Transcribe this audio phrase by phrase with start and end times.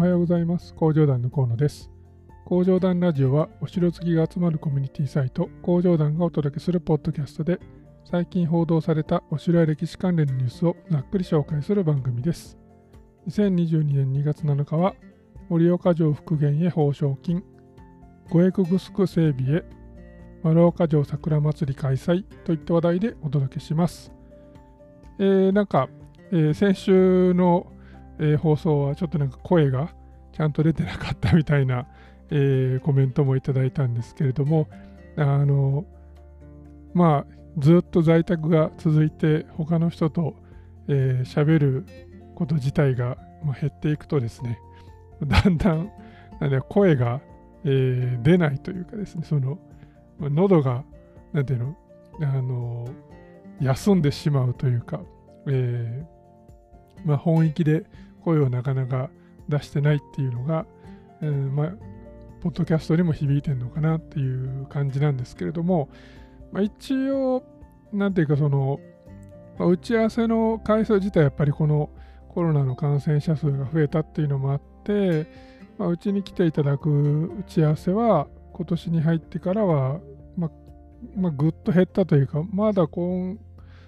[0.00, 0.72] おはようございます。
[0.72, 1.90] 工場団の河野です。
[2.46, 7.60] 工場団ラジオはお城好きが集まるコミュニティサイト工場団がお届けするポッドキャストで
[8.10, 12.56] 最近報道されたお城や歴史関連のニュースをざっくり紹介する番組です。
[13.28, 14.94] 2022年2月7日は
[15.50, 17.44] 盛岡城復元へ報奨金。
[18.30, 19.64] 五エクグスク整備へ
[20.42, 24.10] 丸岡城桜祭り開催といった話題でお届けします。
[25.18, 25.90] えー、なんか、
[26.32, 27.70] えー、先週の、
[28.20, 29.90] えー、放送はちょっとなんか声が
[30.32, 31.86] ちゃんと出てなかったみたいな、
[32.30, 34.68] えー、コメントもいただいたんですけれども、
[35.16, 35.84] あの、
[36.94, 40.36] まあ、ずっと在宅が続いて他の人と
[40.86, 41.86] 喋、えー、る
[42.36, 43.16] こと自体が、
[43.58, 44.58] 減っていくとですね、
[45.24, 45.90] だんだん
[46.40, 47.22] なんで声が、
[47.64, 49.58] えー、出ないというかですね、その
[50.20, 50.84] 喉が、
[51.32, 51.76] なんていうの、
[52.20, 52.86] あの、
[53.60, 55.00] 休んでしまうというか、
[55.46, 57.84] えー、まあ、本域で
[58.24, 59.10] 声をなかなか
[59.48, 60.66] 出してないっていうのが、
[61.22, 61.72] えー、まあ、
[62.40, 65.88] ポッドキャストにも響いてるのかなっていう感じなんですけれども、
[66.52, 67.42] まあ、一応、
[67.92, 68.80] なんていうかその、
[69.58, 71.90] まあ、打ち合わせの回数自体やっぱりこの
[72.28, 75.26] コロナの感染者数が増えたっていうのもあって、
[75.76, 80.00] まあ、うちに来ていただく打ち合わせは今年に入ってからは、
[80.36, 80.50] ま、
[81.16, 83.38] ま、ぐっと減ったというか、まだ今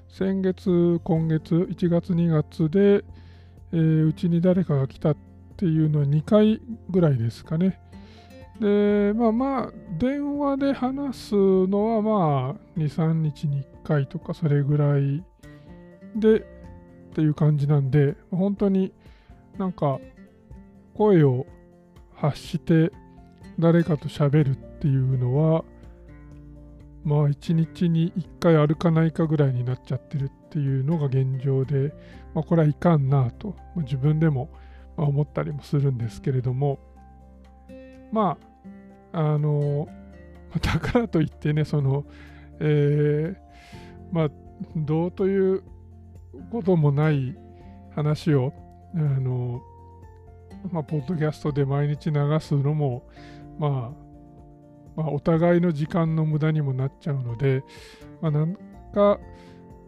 [0.09, 3.03] 先月、今月、1月、2月で、
[3.73, 5.17] えー、うちに誰かが来たっ
[5.57, 7.81] ていうのは2回ぐらいですかね。
[8.61, 15.25] で、まあまあ、電話で話すのはまあ、2、3日に1回とか、それぐらい
[16.17, 16.45] でっ
[17.15, 18.93] ていう感じなんで、本当に
[19.59, 19.99] なんか、
[20.95, 21.47] 声を
[22.15, 22.93] 発して
[23.59, 25.65] 誰かと喋るっていうのは、
[27.05, 31.95] まあ1日に1回歩かないかぐらいになっちゃってるっていうのが現状で、
[32.35, 34.51] まあ、これはいかんなと、自分でも
[34.99, 36.79] 思ったりもするんですけれども
[38.13, 38.37] ま
[39.15, 39.89] ああの
[40.61, 42.05] だからといってねその
[42.61, 44.31] えー、まあ
[44.77, 45.63] どうという
[46.51, 47.35] こともない
[47.95, 48.53] 話を
[48.95, 49.63] あの
[50.71, 53.09] まあポッドキャストで毎日流すのも
[53.59, 54.03] まあ
[54.95, 57.65] まあ、お互いの時間の無駄にもなっちゃうので、
[58.21, 58.55] まあ、なん
[58.93, 59.19] か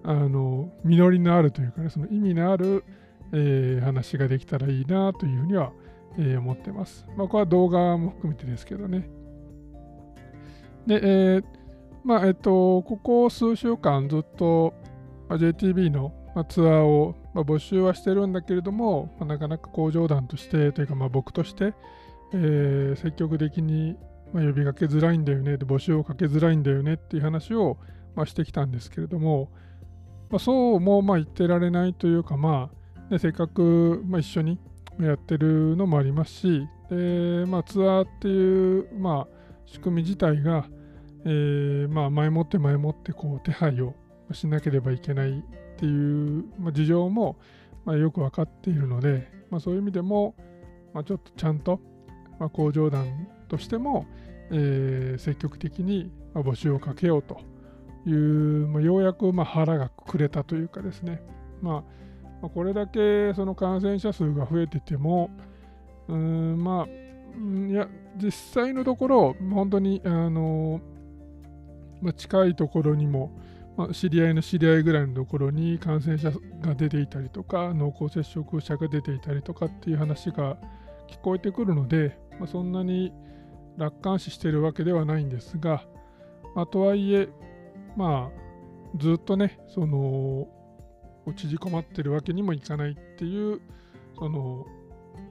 [0.05, 2.85] あの実りのあるというかねその意味のある、
[3.33, 5.73] えー、話ができたらいいなというふうには、
[6.19, 7.07] えー、思ってます。
[7.17, 9.09] まあ、これは動画も含めてですけどね。
[10.87, 11.45] で、えー、
[12.05, 14.75] まあえっと、ここ数週間ずっと、
[15.29, 21.73] あ、JTB の、ま、ツアーを、ま、募集はしてるんだけれども、ま、なかなか工場団としてというか、まあ、僕として、
[22.35, 23.97] えー、積極的に
[24.35, 27.79] まあ、呼びかけづらいんだよね、募集をかけづらいんだよねっていう話を、
[28.17, 29.49] ま、してきたんですけれども、
[30.34, 32.69] まあ、そうもまあ言ってられないというか、ま
[33.09, 34.59] あ、ね、せっかく、まあ、一緒に
[35.00, 40.67] やってるのもありますし、でまあ、ツアーっていう、まあ、仕組み自体が、
[41.25, 43.94] えー、まあ、前もって前もってこう手配を
[44.33, 45.43] しなければいけないっ
[45.77, 47.37] ていう、まあ、事情も、
[47.84, 50.34] まあ、よく分かっているので、まあ、そういう意味でも、
[50.93, 51.78] まあ、ちょっとちゃんと、
[52.41, 54.09] まあ、工場団としても、
[54.50, 57.54] えー、積極的に募集をかけようと。
[58.07, 61.23] いう、まあ、ようやくま腹がくれたというかですね、
[61.63, 61.85] ま
[62.43, 65.31] あ、これだけその感染者数が増えてても、
[66.09, 70.81] うんまあ、いや、実際のところ、本当に、あの
[72.01, 73.33] まあ、近いところにも、
[73.77, 80.57] まあ、知り合いの知り合いぐらいのところに感染者が出ていたりとか、濃厚接触者が出ていたりとかっていう話が
[81.09, 83.13] 聞こえてくるので、まあ、そんなに
[83.77, 85.83] 楽観視しているわけではないんですが、
[86.55, 87.29] ま、とはいえ、
[87.97, 90.49] まあ、ずっとね、その、
[91.37, 93.60] 縮こまってるわけにもいかないっていう、
[94.19, 94.66] その、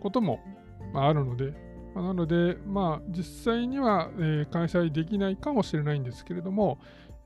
[0.02, 0.40] ことも、
[0.94, 1.54] まあ、あるので、
[1.94, 6.80] まあ、なので、まあ、実際には、えー、開催できないかもしれないんですけれども、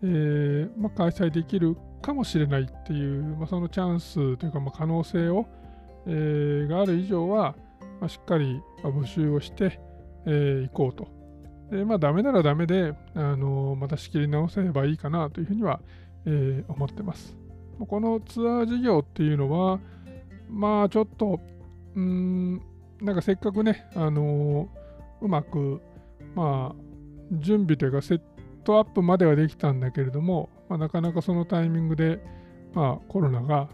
[0.03, 5.47] えーまあ、開催できるかもしれないっていう、まあ、そのチャンスというか、まあ、可能性を、
[6.05, 7.55] えー、がある以上は、
[7.99, 9.79] まあ、しっかり募集をして、
[10.25, 11.16] えー、こうと。
[11.71, 15.81] でまあ、ダメならダメで、あのまた仕切り直せばいいかなというふうには、
[16.25, 17.35] えー、思ってます。
[17.79, 19.79] このツアー事業っていうのは、
[20.49, 21.39] まあちょっと、
[21.95, 22.61] うん、
[23.01, 24.69] なんかせっかくね、あの
[25.21, 25.81] うまく、
[26.35, 26.75] まあ、
[27.31, 28.21] 準備というかセッ
[28.63, 32.19] トアップまではできたんだけれども、まあ、なかなかそのタイミングで、
[32.73, 33.69] まあ、コロナが、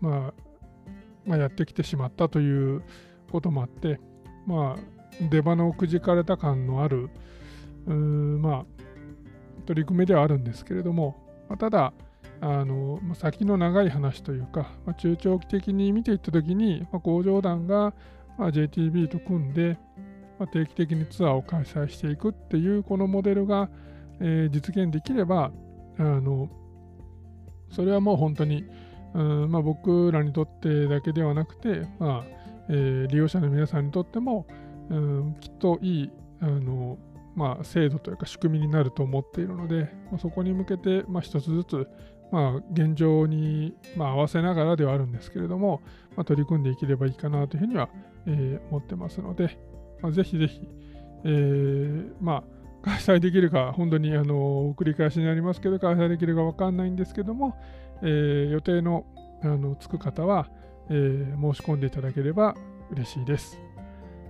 [0.00, 0.34] まあ、
[1.26, 2.82] まあ、やってきてしまったという
[3.30, 4.00] こともあって、
[4.46, 4.97] まあ、
[5.30, 7.10] 出花をくじかれた感のある、
[7.86, 8.64] まあ、
[9.66, 11.16] 取り組みではあるんですけれども、
[11.48, 11.92] まあ、ただ、
[12.40, 17.94] あの先の長い話というか、まあ、中長期的に見ていったときに、まあ、工場団が、
[18.38, 19.76] まあ、JTB と組んで、
[20.38, 23.68] まあ、定期的にツアーを開催していくっていうこのモデルが、
[24.20, 25.50] えー、実現できれば
[25.98, 26.48] あの
[27.70, 28.64] それはもう本当に、
[29.14, 32.24] うんまあ、僕らにとってだけではなくて、まあ
[32.68, 34.46] えー、利用者の皆さんにとっても、
[34.90, 36.98] うん、きっといいあの、
[37.34, 41.88] まあ、制度というか仕組みになると思っているので、まあ、そこに向けて、まあ、一つずつ、
[42.32, 45.82] まあ、現状に、まあ、合わせながらではあるんですけれども、
[46.16, 47.88] まあ、取り組んでいければいいかなというふうには、
[48.26, 49.58] えー、思ってますので、
[50.02, 50.60] まあ、ぜひぜひ、
[51.24, 57.56] えー、まあ、開催できるか、本当にあの繰り返しになりますけど、開催できるか分かんないんですけども、
[58.02, 59.04] えー、予定の
[59.42, 60.48] あのつく方は、
[60.90, 62.56] えー、申し込んでいただければ
[62.90, 63.58] 嬉しいです。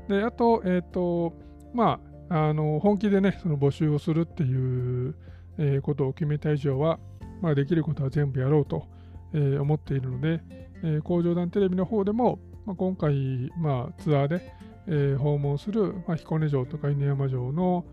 [0.08, 1.34] で、あと、えっ、ー、と、
[1.74, 2.00] ま
[2.30, 5.14] あ、あの本気でね、その募集をするっていう、
[5.58, 6.98] え、ことを決めた以上は、
[7.42, 8.86] まあ、できることは全部やろうと、
[9.34, 10.40] え、思っているので、
[10.82, 14.52] えー、工場団テレビの方でも、まあ、今回、まあ、ツアーで、
[14.86, 17.84] え、訪問する、まあ、彦根城とか犬山城の、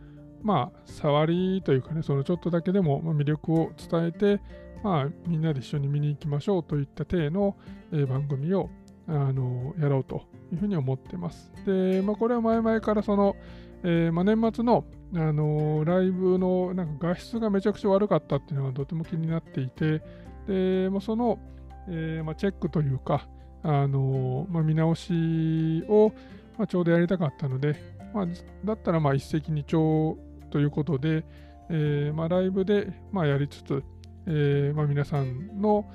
[0.42, 4.42] まあ、触りというかね、そのちょっとだけでも魅力を伝えて、
[4.84, 7.58] まあ、みんなで一緒に見に行きましょうといった体の、
[7.92, 8.70] え、番組を
[9.08, 11.52] あのやろうというふうに思ってます。
[11.66, 13.36] で、まあ、これは前々からその、
[13.84, 20.02] えーまあ、年末の、あのライブのなんか画質がめちゃくちゃ悪かったっていうのがとても気になっていて、
[20.48, 21.40] でまあ、その、
[21.88, 23.28] えーま、チェックというか、
[23.64, 26.12] あのま、見直しを、
[26.58, 27.76] ま、ちょうどやりたかったので、
[28.14, 28.28] まあ、
[28.64, 30.18] だったらま一石二鳥
[30.50, 31.26] ということで、
[31.70, 33.84] えーま、ライブでまやりつつ、
[34.28, 35.86] えま、皆さんの、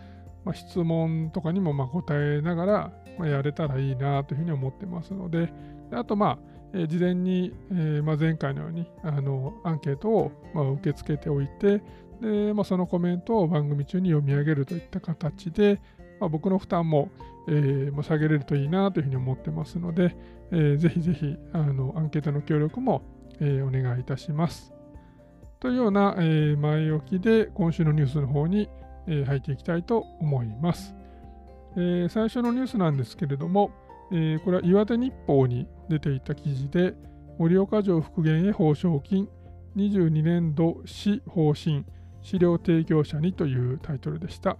[0.45, 5.53] まあ、質問とかにもまあ答えながら、ま、やれたらいいなというふうに思ってますので、
[5.91, 6.39] であと、まあ、
[6.73, 11.83] えー、事前に、えーまあ、前回のようにあのアンケートを、まあ、受け付けておいて、
[12.21, 15.81] でまあ、そのコメントを番組中に読み上げるといった形で、
[16.21, 17.11] まあ、僕の負担も、
[17.49, 20.15] えー、も下げれるといいなというふうに思ってますので、
[20.51, 23.03] えー、ぜひぜひあのアンケートの協力も、
[23.41, 24.73] えー、お願いいたします。
[25.61, 28.69] というような、えー、前置きで今週のニュースの方に、
[29.07, 30.95] え、入っていきたいと思います、
[31.77, 32.09] えー。
[32.09, 33.71] 最初のニュースなんですけれども、
[34.13, 36.95] えー、これは岩手日報に出ていた記事で、
[37.39, 39.29] 盛岡城復元へ報奨金
[39.77, 41.85] 22年度市方針
[42.23, 44.57] 資料提供者にというタイトルでした。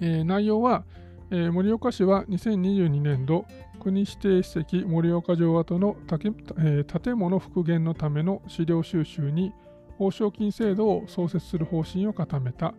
[0.00, 0.84] えー、内容は、
[1.30, 3.44] えー、盛岡市は2022年度
[3.80, 9.52] 国指定史跡盛岡城跡の、えー、建物復元のための資料収集に
[9.98, 12.72] 報奨金制度を創設する方針を固めた。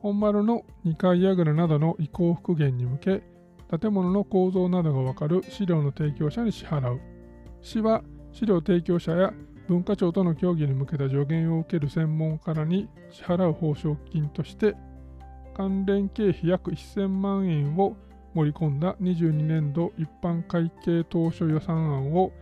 [0.00, 3.22] 本丸の2階櫓などの移行復元に向け
[3.78, 7.00] 建物の構造などがわかる資料の提供者に支払う。
[7.60, 8.02] 市は
[8.32, 9.32] 資料提供者や
[9.68, 14.74] 文化庁との協議に向けた助言を受ける専門家らに支払う報奨金として
[15.54, 17.96] 関連経費約1000万円を
[18.34, 22.32] 盛り込んだ22年度一般会計当初予算案を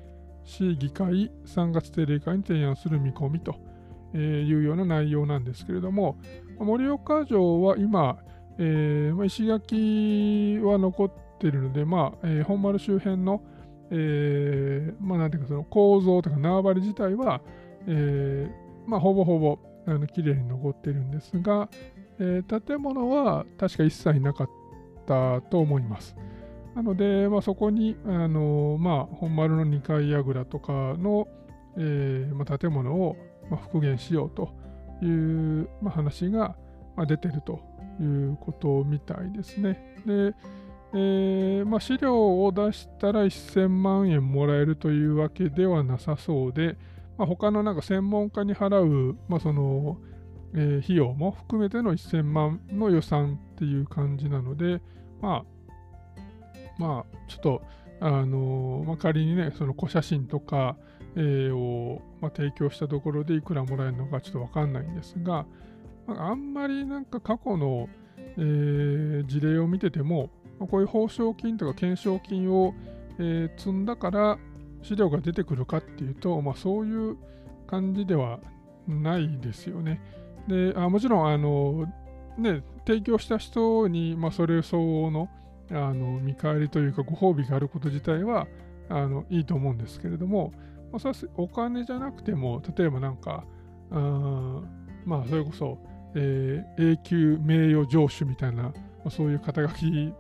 [0.45, 3.55] 市議会3月定例会に提案する見込みと。
[4.19, 6.19] いうような内容なんですけれども、
[6.59, 8.19] 盛岡城は今、
[8.59, 13.43] えー、石垣は残っているので、まあえー、本丸周辺の、
[13.91, 17.41] えー、まあ、なんていうかその構造とか縄張り自体は、
[17.87, 18.49] え
[18.87, 21.69] まあ、ほぼほぼあの綺麗に残っているんですが、
[22.19, 24.51] え、建物は確か一切なかっ
[25.07, 26.15] たと思います。
[26.75, 31.27] なので、まあ、そこに、あのまあ、本丸の2階櫓とかの、
[31.77, 33.17] えまあ、建物を、
[33.57, 34.53] 復元しようと
[35.05, 36.57] いう、話が、
[37.07, 37.61] 出てると
[37.99, 39.97] いうことみたいですね。
[40.05, 40.35] で、
[40.93, 46.77] えーま、資料を出したら1000万円もらえるというわけではなさそうで、
[47.17, 49.97] まあ、他のなんか専門家に払う、まあ、その
[50.55, 54.81] えー、費用も含めての1000万の予算っていう感じなので、
[55.21, 55.45] まあ、
[56.79, 57.63] まあ、ちょっと、
[58.01, 60.77] あのー、まあ、仮にね、その古写真とか、
[61.17, 65.47] えー、を、まあ、提供したところでいくらもらえるのかちょっとわかんないんですが、
[66.07, 67.89] まあ、んまりなんか過去の、
[68.37, 72.75] えー、事例を見てても、まあ、こういう報奨金とか懸賞金を、
[73.19, 74.39] えー、積んだから
[74.83, 77.17] 資料が出てくるかっていうと、まあ、そういう
[77.67, 78.41] 感じでは
[78.89, 80.01] ないですよね。
[80.49, 81.87] であもちろんあの、
[82.39, 85.29] ね、提供した人に、まあ、それ相応の
[85.71, 88.49] あの見返りというかご褒美があること自体は
[88.89, 90.53] あのいいと思うんですけれども、
[90.93, 93.45] まあ、それはお金じゃなくても例えばなんか
[93.91, 94.61] あ
[95.05, 95.79] まあそれこそ、
[96.15, 98.73] えー、永久名誉城主みたいな、ま
[99.07, 100.13] あ、そういう肩書き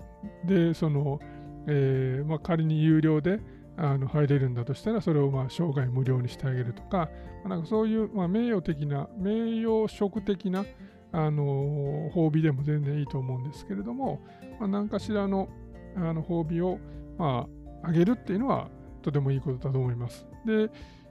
[0.44, 1.20] でその、
[1.66, 3.40] えーまあ、仮に有料で
[3.76, 7.08] あの入れるんだとしたら、それをまあ生涯無料にしてあげるとか、
[7.46, 10.66] なんかそういうまあ名誉的な、名誉職的な
[11.12, 14.20] あの褒美でも全然いいと思うんですけれども、
[14.58, 15.48] まあ、何かしらの
[15.96, 16.78] あの褒美を、
[17.16, 17.46] ま
[17.82, 18.68] ああげるっていうのは
[19.00, 20.26] とてもいいことだと思います。
[20.44, 20.70] で、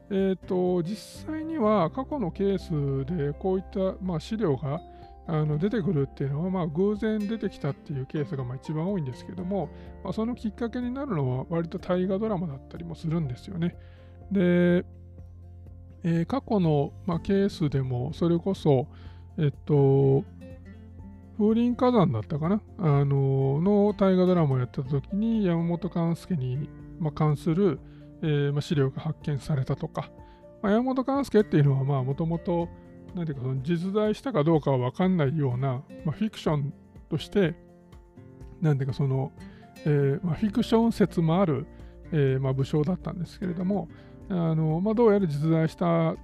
[0.10, 4.82] えーと、実際には過去のケースでこういった、まあ、資料が
[5.28, 9.70] あの出てくるっていうのは、まあ、偶然出てきたっていうケースがまあ一番多いんですけども、
[10.04, 13.78] まあ、そのきっかけになるのは割と大河ドラマだったりもするんですよね。
[14.32, 14.86] で、
[16.04, 18.88] えー、過去の、まあ、ケースでもそれこそ、
[19.38, 20.24] えっと、
[21.38, 22.62] 風林火山だったかな？
[22.80, 26.68] あのの大河ドラマをやってた時に山本勘介に、
[27.00, 27.80] まあ、関する、
[28.22, 30.10] えーまあ、資料が発見されたとか、
[30.62, 32.68] まあ、山本勘介っていうのはもともと
[33.16, 36.74] 何ていうかその実在したかどうかは分かんないような、まあ、フィクション
[37.10, 37.56] として
[38.62, 39.32] 何ていうかその、
[39.86, 41.66] えーまあ、フィクション説もある、
[42.12, 43.88] えーまあ、武将だったんですけれども
[44.30, 46.16] あの、まあ、どうやら実在した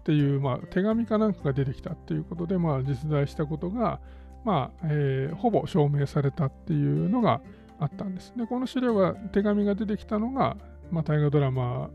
[0.00, 4.00] っていう、まあ、手紙かなんかが出てきたっていうことで、まあ、実在したことが、
[4.44, 7.42] まあえー、ほぼ証明されたっていうのが
[7.78, 8.32] あったんです。
[8.36, 10.56] で、この資料が、手紙が出てきたのが、
[10.90, 11.90] まあ、大河ドラマ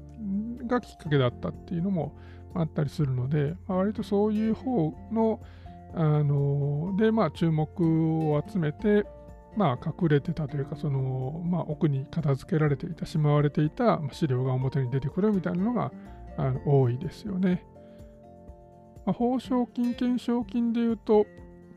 [0.68, 2.16] がきっかけだったっていうのも
[2.54, 5.42] あったりするので、まあ、割とそういう方の、
[5.94, 7.68] あので、まあ、注目
[8.32, 9.06] を集めて、
[9.56, 15.92] まあ、隠れてたというか、その、まあ、奥に片付けられていた、しまわれていた資料が表に出てくるみたいなのが
[16.38, 17.64] あの多いですよね。
[19.06, 21.26] まあ、報奨金、懸賞金でいうと、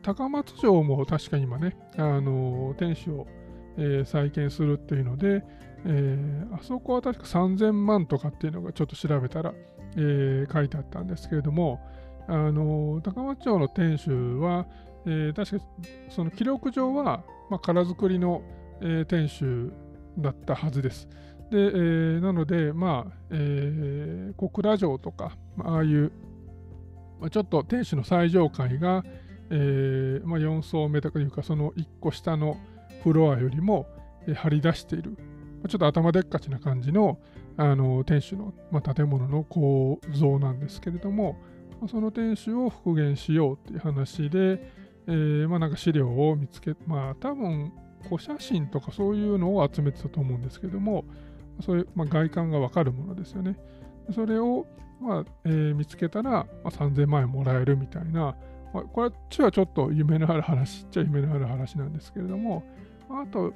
[0.01, 3.27] 高松城も確か今ね、あの天守を、
[3.77, 5.43] えー、再建するっていうので、
[5.85, 9.53] えー、あそこは確か3000万とかっていうのがちょっと調べたら、
[9.95, 11.79] えー、書いてあったんですけれども、
[12.27, 14.67] あの高松町の天守は、
[15.05, 15.65] えー、確か
[16.09, 18.41] その記録上は、まあ、殻作りの、
[18.81, 19.71] えー、天守
[20.17, 21.07] だったはずです。
[21.49, 26.11] で、えー、なので、まあ、えー、小倉城とか、まああいう、
[27.19, 29.03] まあ、ちょっと天守の最上階が、
[29.49, 32.57] えーまあ、4層目というか、その1個下の
[33.03, 33.87] フロアよりも、
[34.27, 35.17] えー、張り出している、
[35.67, 37.19] ちょっと頭でっかちな感じの
[37.57, 41.37] あの天守の、まあ、建物の構造なんですけれども、
[41.89, 44.71] その天守を復元しようっていう話で、
[45.07, 47.73] えー、まあなんか資料を見つけ、まあ多分
[48.03, 51.03] 古写真とかそういうのを集めてたと思うんですけども、
[51.61, 53.57] そういう、まあ、外観がわかるものですよね。
[54.13, 54.65] それを、
[55.01, 58.35] まあえー、見つけたら、まあ、3000万円もらえるみたいな、
[58.73, 62.63] まあ、こっちはちょっと夢のある話っちゃ夢のある話なんですけれども、
[63.09, 63.53] あと、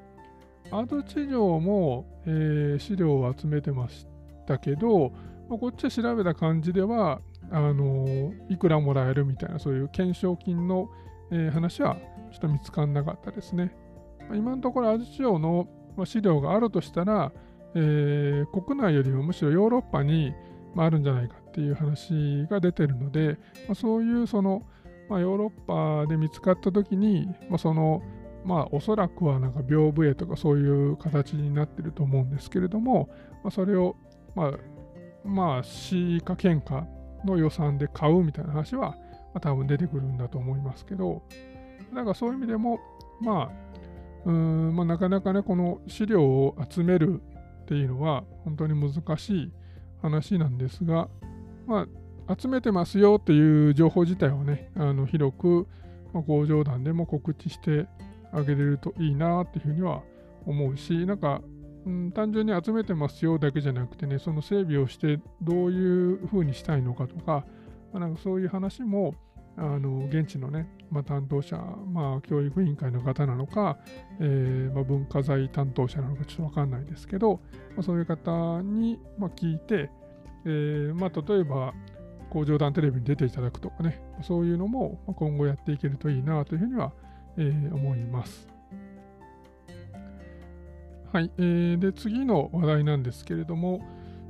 [0.73, 4.07] アート地上も、えー、資料を集めてまし
[4.47, 5.11] たけど、
[5.47, 10.89] まあ、こっちは調べた感じでは、あのー、いくらもらえるみたいな、そういう懸賞金の、
[11.31, 11.97] えー、話は
[12.31, 13.71] ちょっと見つからなかったですね。
[14.21, 17.31] まあ、今のところ、アート地上の、ま、資料があるとしたら、
[17.75, 20.33] えー、国内よりもむしろヨーロッパに、
[20.73, 23.37] まあ、あるんじゃないかっていう話が出てるので、
[23.67, 24.63] まあ、そういうその、
[25.07, 28.01] まあ、ヨーロッパで見つかった時に、まあ、その
[28.45, 33.09] まあおそらくはなんか屏風絵とかそういう形になってると思うんですけれども、
[33.43, 33.95] まあ、それを
[34.35, 34.53] まあ
[35.27, 36.85] まあ市か県か
[37.25, 38.97] の予算で買うみたいな話は、ま
[39.35, 41.23] あ、多分出てくるんだと思いますけど、
[41.95, 42.79] だかそういう意味でも、
[43.21, 43.49] ま
[44.25, 47.21] あ、うんまあ、なかなかね、この資料を集める
[47.63, 49.51] っていうのは本当に難しい
[50.01, 51.09] 話なんですが、
[51.65, 51.87] ま
[52.27, 55.67] あ、集めてますよっていう情報自体をね、あの広く、
[56.13, 57.87] まあ、工場団でも告知して
[58.33, 60.01] あげれるといいなっていうふうには
[60.45, 61.41] 思うし、なんか、
[61.85, 67.45] うん、単純に集めてますよだけじゃなくてね、その整備をしてどういうふうにしたいのかとか、
[67.93, 69.15] まあ、なんかそういう話も、
[69.55, 73.77] あの現地のね、まあ、担当者、まあ、教育委員会の方なのか、
[74.19, 77.39] えーまあ、文化財担当者なのかちょっとわかんないですけど、
[77.75, 79.91] まあ、そういう方に、まあ、聞いて、
[80.45, 81.73] えーまあ、例えば
[82.31, 86.91] 工場団テレビに出ていただくとかね、そういうのも今後やっていけるといいなというふうには
[87.37, 88.47] えー、思います。
[91.11, 93.81] はい、えー、で次の話題なんですけれども、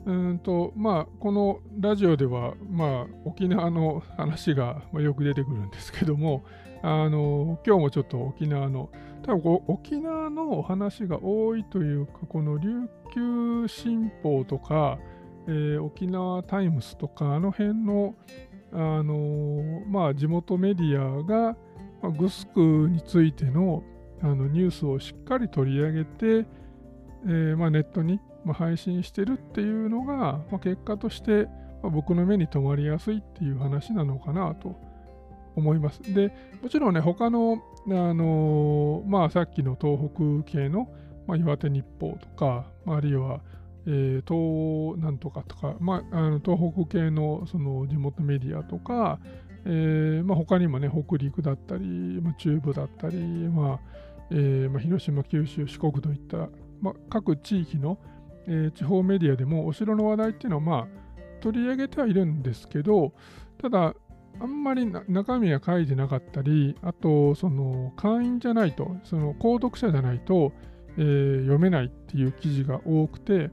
[0.05, 6.43] うんとまあ、このラジオでは、まあ、沖縄の 話がよく出てくるんですけども、
[6.81, 8.89] あの今日もちょっと沖縄の、
[9.21, 14.99] 多分沖縄の話が多いというか、この琉球新報とか、
[15.47, 18.15] えー、沖縄タイムスとか、あの辺の、
[18.73, 21.55] あのまあ、地元メディアが、
[22.03, 23.81] まあ、グスクについての
[24.21, 26.45] あのニュースをしっかり取り上げて、
[27.25, 31.47] えー、まあ、ネットに、ま配信してるっていうのが、まあ、結果として、
[31.81, 34.77] ま僕の目に留まりやすいっていう話なのかなと
[35.55, 36.01] 思います。
[36.13, 40.09] で、もちろんね、他の、あの、まあ、さっきの東
[40.43, 40.89] 北系の、
[41.27, 43.41] まあ、岩手日報とか、あるいは、
[43.85, 49.19] えー、東なんとかとか、まあ、あの東北系のその地元メディアとか、
[49.65, 51.85] えーまあ、他にもね、北陸だったり、
[52.21, 53.79] まあ、中部だったり、まあ
[54.31, 56.49] えーまあ、広島、九州、四国といった、
[56.81, 57.97] まあ、各地域の、
[58.47, 60.87] えー、地方メディアでもお城の話題っていうのはまあ
[61.41, 63.13] 取り上げてはいるんですけど
[63.61, 63.95] ただ
[64.39, 70.51] あんまり中身が書いてなかったりあとその会員じゃないとその購読者じゃないと、
[70.97, 73.51] えー、読めないっていう記事が多くて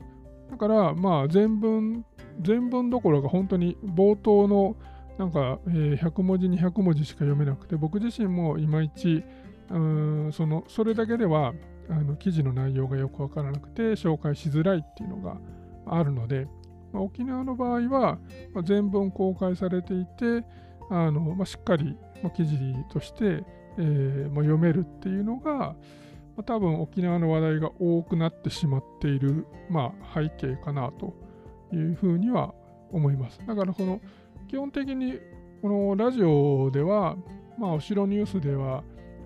[0.51, 2.05] だからまあ全文
[2.41, 4.77] 全文どころか本当に冒頭の
[5.21, 9.23] なんか、えー、100文字200文字しか読めなくて僕自身もいまいち
[9.69, 11.53] うんそのそれだけでは
[11.91, 15.37] あの記事の内容がよくわからなくて紹介しづらいっていうのが
[15.87, 16.49] あるので、
[16.95, 18.19] まあ、沖縄の場合は、
[18.55, 20.43] まあ、全文公開されていて
[20.89, 22.57] あの、まあ、しっかり、ま、記事
[22.91, 23.45] として、
[23.77, 25.77] えーま、読めるっていうのが、
[26.35, 31.15] ま、多分沖縄の話題が多くなってしまっている、まあ、背景かなと
[31.75, 32.55] いうふうには
[32.91, 33.39] 思います。
[33.47, 34.01] だからこの
[34.51, 35.21] 基本的に
[35.63, 37.17] このラジオでは、
[37.57, 38.83] まあ、お城ニュースでは、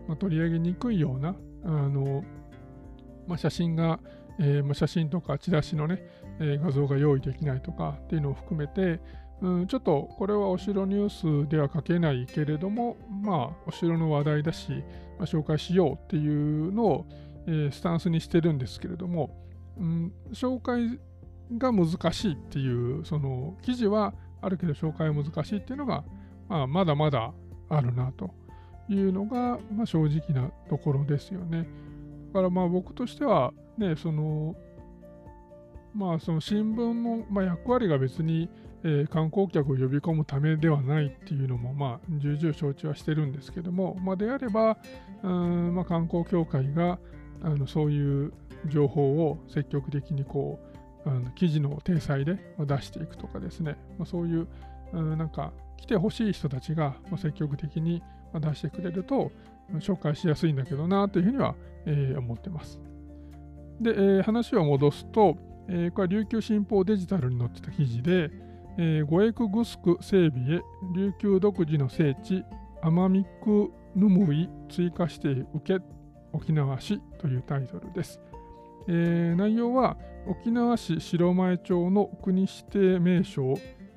[0.07, 2.23] ま、取り上げにくいようなあの、
[3.27, 4.01] まあ、写真が、
[4.39, 6.07] えーま、写真とかチラシのね、
[6.41, 9.01] え、画像が用意できないとかっていうのを含めて、
[9.41, 14.73] うん、ちょっとこれはお城ニュースでは書けないけれども、まあ、お城の話題だし、
[15.19, 17.07] まあ、紹介しようっていうのを、
[17.47, 19.35] えー、スタンスにしてるんですけれども、
[19.79, 21.01] うん、紹介
[21.57, 24.13] が難しいっていう、その記事は
[24.45, 26.05] あるけど紹介は難しいっていうのが、
[26.49, 27.33] まあ、まだまだ
[27.69, 28.31] あるなと
[28.89, 31.67] いうのが、まあ、正直なところですよね。
[32.33, 34.55] だからまあ僕としては、ね、その、
[35.95, 38.51] まあその新聞の、まあ、役割が別に、
[38.83, 44.77] えー、観光客を呼び込むためではないっていうのも、まあ、重々承知はしてるんですけども、まあ、であれば、
[45.23, 46.99] うんまあ、観光協会が
[47.43, 48.33] あのそういう
[48.67, 50.74] 情報を積極的にこう
[51.07, 54.49] あの記事の体裁で出していくとかですね、ま、そういう、
[54.93, 58.03] う、なんか来てほしい人たちが積極的に
[58.35, 59.31] 出してくれると
[59.75, 61.55] 紹介しやすいんだけどなというふうには、
[61.87, 62.81] え、思ってます。
[63.81, 65.37] で、え、話を戻すと、
[65.69, 68.31] え、これは琉球新報デジタルに載ってた記事で、
[68.77, 70.63] えー、五エクグスク整備へ
[70.95, 72.45] 琉球独自の聖地
[72.83, 75.85] アマミクヌムイ追加指定受け
[76.33, 78.21] 沖縄市というタイトルです。
[78.89, 83.55] えー、内容は沖縄市白前町の国指定名称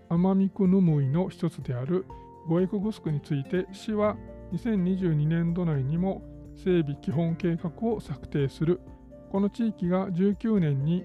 [0.10, 2.06] アマミクヌムイの一つである
[2.48, 4.16] 五エクグスクについて市は
[4.54, 6.22] 2022年度内にも
[6.56, 8.80] 整備基本計画を策定する。
[9.32, 11.04] この地域が19年に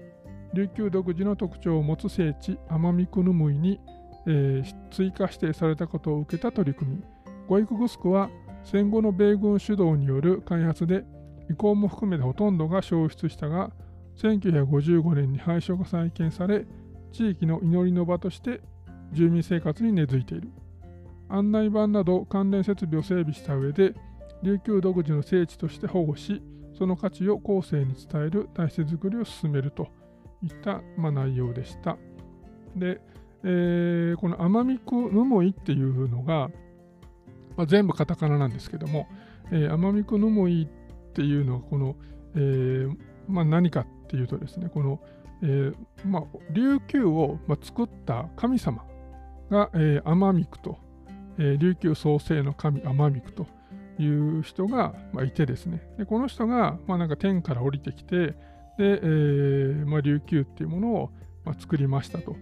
[0.53, 3.81] 琉球独自の特徴を持つ聖地奄美クヌムイに、
[4.25, 7.03] えー、追加指定されたことを受けた取り組み。
[7.47, 8.29] ゴイクグスクは
[8.63, 11.03] 戦後の米軍主導による開発で
[11.53, 13.71] 遺構も含めてほとんどが消失したが
[14.17, 16.65] 1955年に廃所が再建され
[17.11, 18.61] 地域の祈りの場として
[19.11, 20.49] 住民生活に根付いている
[21.29, 23.93] 案内板など関連設備を整備した上で
[24.41, 26.41] 琉球独自の聖地として保護し
[26.77, 29.87] その価値を後世に伝える体制づくりを進めると
[30.43, 31.97] いった、まあ、内容でした。
[32.75, 32.99] で、
[33.43, 36.49] えー、この奄美区ヌモイっていうのが、
[37.55, 39.07] まあ、全部カタカナなんですけども、
[39.51, 40.82] えー、奄美区ヌモイって
[41.13, 41.95] ていうのはこの、
[42.35, 42.97] えー
[43.27, 44.99] まあ、何かっていうとですね、この、
[45.41, 48.83] えーまあ、琉球を、ま、作った神様
[49.49, 50.77] が、えー、奄美区と、
[51.37, 53.45] えー、琉球創生の神奄美区と
[53.99, 58.35] いう人が、まあ、いてですね、でこの人が、まあ、なんか天から降りてきて、で、
[58.79, 61.11] えーまあ、琉球っていうものを、
[61.45, 62.35] まあ、作りましたと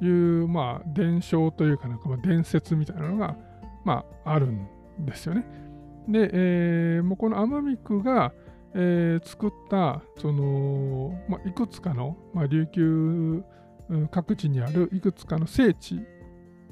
[0.00, 3.36] いう、まあ、伝承というかなんかまあ伝説みたいなのが、
[3.84, 4.66] まあ、あるん
[5.00, 5.44] ですよね。
[6.08, 8.32] で、えー、もうこの奄美区が、
[8.74, 13.42] えー、作ったその、まあ、いくつかの、まあ、琉球
[14.10, 16.00] 各地にあるいくつかの聖地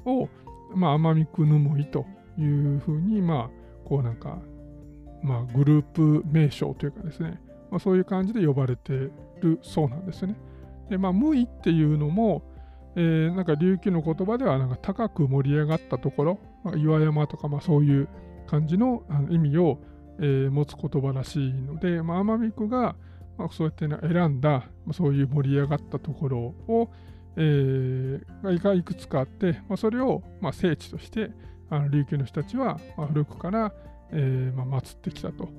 [0.05, 0.27] を、
[0.73, 2.05] まあ、奄美区ぬもいと
[2.37, 4.39] いうふうに、まあ、こうなんか、
[5.21, 7.39] まあ、グループ名称というかですね、
[7.69, 10.35] まあ、そういう感じで呼ばれてるそうなんですね。
[10.89, 12.43] で、まあ、無意っていうのも、
[12.95, 18.09] えー、なんか琉球の言葉ではなんか高く盛り上がったところ、まあ、岩山とか、まあ、そういう
[18.47, 19.79] 感じの意味を、
[20.19, 22.95] えー、持つ言葉らしいので、まあ、奄美区が、
[23.37, 24.49] まあ、そうやって、選んだ、
[24.85, 26.89] まあ、そういう盛り上がったところを、
[27.37, 31.31] えー、がいくつかあって、まあ、それを、まあ、聖地として
[31.69, 33.73] あの琉球の人たちは、まあ、古くから、
[34.11, 35.49] えーまあ、祀ってきたと。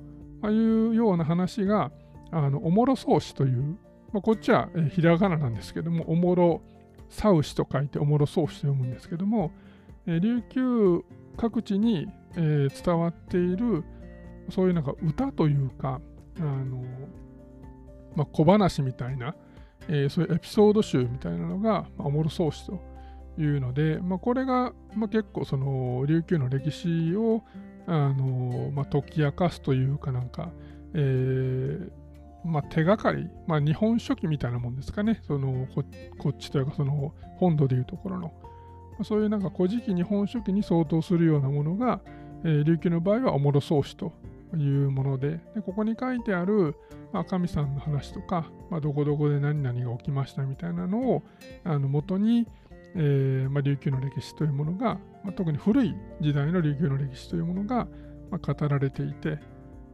[0.51, 1.91] いうような話が、
[2.31, 3.77] あのおもろそうしという、
[4.11, 6.61] まあ、こっちは、えひらがななんですけども、おもろ
[7.09, 9.51] さうしと書いておもろそうしと読むんですけども、
[10.05, 11.05] え琉球
[11.37, 13.83] 各地に、えー、伝わっている、
[14.49, 16.01] そういうなんか歌というか、
[16.39, 16.83] あの
[18.15, 19.35] まあ、小話みたいな、
[19.87, 22.79] えー、そういうエピソード集みたいなのが、まあ、おもろそうしと
[23.37, 27.43] いうので、まあ、これが、まあ、結構その琉球の歴史を
[27.87, 30.51] あの、まあ、解き明かすというかなんか、
[30.93, 31.89] えー、
[32.45, 35.83] まあ、手がかり、まあ、日本書紀みたいなもんですかね、そのこ
[36.17, 38.33] こっちというか、その本土でいうところの、
[39.03, 42.01] そういうなんか古事記日本書紀に相当するようなものが、
[42.43, 44.11] 琉球の場合はおもろ宗師と
[44.55, 46.75] いうもので、でここに書いてある、
[47.11, 51.23] まあ、神さんの話とか、まあ、どこどこで何々が起きましたみたいなのを
[51.63, 52.47] あの元に、
[52.95, 57.87] えーまあ、琉球の歴史というものが、ま、特に古い時代の琉球の歴史というものが、
[58.29, 59.39] ま、語られていて、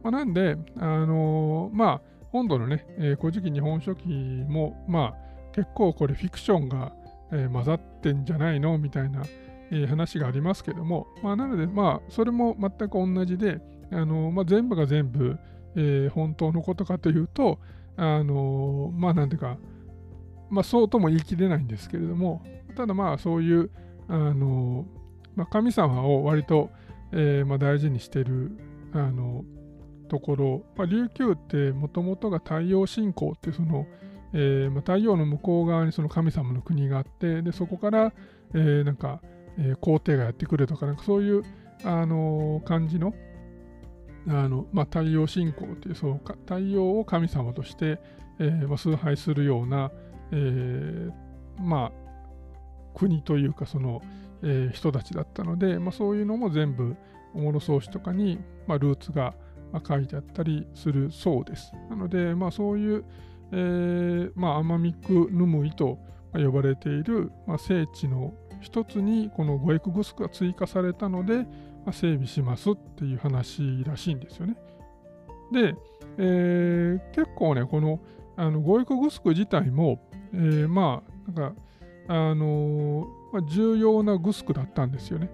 [0.02, 2.00] ま、なんで、あのー、まあ、
[2.32, 4.08] 本土のね、えー、古事記日本書紀
[4.48, 5.14] も、まあ、
[5.52, 6.92] 結構これフィクションが、
[7.32, 8.76] え、混ざってんじゃないの？
[8.78, 9.22] みたいな、
[9.70, 13.60] え、話がありますけども、まあ、なので、まあ、それも全く同じで、
[13.92, 15.38] あのまあ、全部が全部、
[15.76, 17.58] えー、本当のことかというと、
[17.96, 19.58] あのまあ、なんていうか、
[20.50, 22.42] まあ、そうとも言い切れないんですけれども、
[22.76, 23.70] ただまあ、そういう、
[24.08, 24.86] あの
[25.36, 26.70] まあ、神様を割と、
[27.12, 28.52] えーまあ、大事にしてる、
[28.92, 29.44] あの
[30.08, 33.86] ところ、まあ、琉球ってもともとが太陽信仰ってその、
[34.32, 38.12] えーまあ、太陽の向こう側にその神様の国があってでそこから、
[38.54, 39.20] えー、なんか、
[39.58, 41.42] えー、皇帝がやってくるとかなんかそういう、
[41.84, 43.14] あのー、感じの
[44.28, 47.98] あの、まあ、太陽信仰っていうその太陽を神様として、
[48.38, 49.90] えーまあ、崇拝するような、
[50.32, 51.12] えー、
[51.58, 52.10] まあ
[52.94, 54.02] 国というかその、
[54.42, 56.96] えー、人たちだったので、まあ、そういうのも全部
[57.34, 59.34] おもろ宗師とかに、まあ、ルーツが
[59.86, 61.72] 書いてあったりするそうです。
[61.88, 63.04] なので、まあ、そういう、
[63.52, 65.98] えーまあ、アマミクヌムイと
[66.32, 71.46] 呼ばれている、まあ、聖地の一つにこのゴエクグスクが追加されたので、ま
[71.86, 74.56] あ、整備しますっていう話らしいんですよね。
[75.52, 75.74] で、
[76.18, 78.00] えー、結構ね、この
[78.36, 80.00] あのゴエクグスク自体も、
[80.32, 81.62] えー、まあ、なんか、
[82.08, 85.30] あのー、まあ、重要なグスクだったんですよね。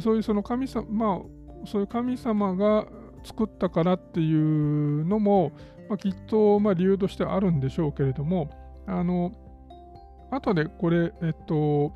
[0.00, 1.22] そういうその神様、ま
[1.64, 2.86] あ、そういう神様が
[3.24, 5.52] 作ったからっていうのも、
[5.88, 8.50] まあ、きっとまあ理由としてあるんでしょうけれども、
[8.86, 9.32] あの、
[10.30, 11.92] 後でこれ、えっと、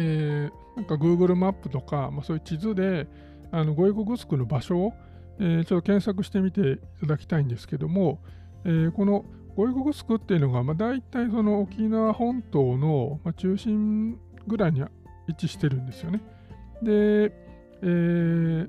[0.00, 3.08] えー、なんか Google マップとか、まあ、そういう地図で、
[3.50, 4.92] あのゴイゴグスクの場所を、
[5.40, 8.20] えー、ちょっと検索してみていただきたいんですけども、
[8.64, 9.24] えー、この
[9.56, 14.84] ゴイゴグスクっていうのが、まあ、大体その沖縄本島の、ま、中心ぐらいに位
[15.32, 16.20] 置してるんですよね。
[16.82, 17.32] で、
[17.82, 18.68] えー、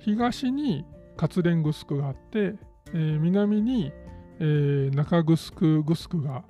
[0.00, 0.84] 東に
[1.16, 2.54] 活連グスクがあって、
[2.92, 3.92] えー、南に、
[4.40, 6.44] えー、中グスクグスクがあ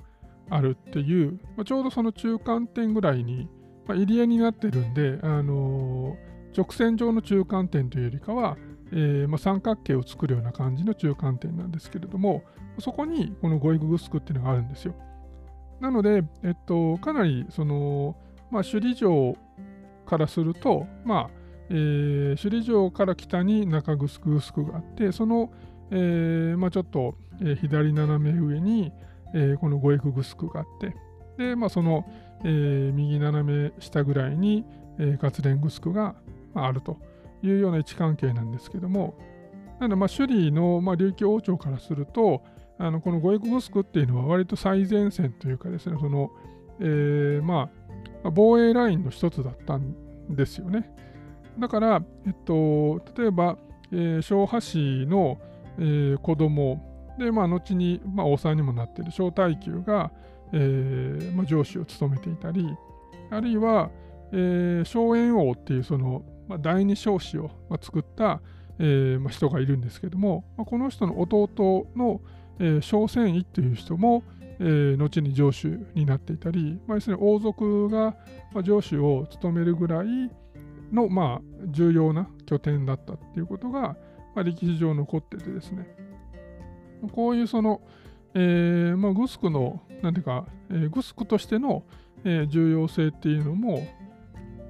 [0.50, 3.48] あるっていう、まあ、ちょうどその中間点ぐらいに、
[3.86, 8.56] まあ、入り江になってるんで、あのー、直線上の中間点というよりかは、
[8.92, 12.42] えーまあ、三角形を作るような感じの中間点なんですけれども、
[12.78, 14.94] そこにこのゴイググスクっていうのがあるんですよ。
[15.80, 18.16] なので、えっと、かなりその、
[18.50, 19.36] まあ、首里城
[20.06, 21.30] からすると、まあ、
[21.70, 25.52] えー、首里城から北に中城城があって、その、
[25.90, 28.92] えーまあ、ちょっと、えー、左斜め上に、
[29.34, 30.94] えー、この五駅城があって、
[31.38, 32.04] で、まあ、その、
[32.44, 34.64] えー、右斜め下ぐらいに、
[34.98, 36.14] えー、活連城が、
[36.54, 36.98] まあ、あると
[37.42, 39.14] いうような位置関係なんですけども、
[39.78, 42.42] なので、まあ、首里の、まあ、琉球王朝からすると、
[42.78, 46.30] あのこの五駅城っていうのは割と最前線というかですね、その、
[46.80, 47.70] えー、ま
[48.24, 49.94] あ、防衛ラインの一つだったん
[50.30, 50.90] ですよね。
[51.58, 53.58] だから、えっと、例えば、
[53.92, 55.38] えー、昭和氏の、
[55.78, 56.89] えー、子供
[57.20, 60.10] で、まあ、後に、まあ、王様にもなっている小太宮が、
[60.52, 62.66] えーまあ、上司を務めていたり、
[63.30, 63.90] あるいは、
[64.32, 68.40] えー、荘園王っていうその、まあ、第二少子を、まあ、作った、
[68.78, 72.20] えーまあ、人がいるんですけども、まあ、この人の弟の、
[72.58, 74.24] えー、小仙位っていう人も、
[74.58, 78.16] えー、後に城主になっていたり、まあ、要するに王族が、
[78.52, 80.06] まあ、城主を務めるぐらい、
[80.92, 83.96] の、まあ、重要な拠点だったっていうことが、ま
[84.36, 85.86] あ、歴史上残っててですね、
[87.08, 87.80] こういうその、
[88.34, 91.84] えーまあ、グスクの、なんていうか、えー、グスクとしての、
[92.24, 93.78] えー、重要性っていうのも、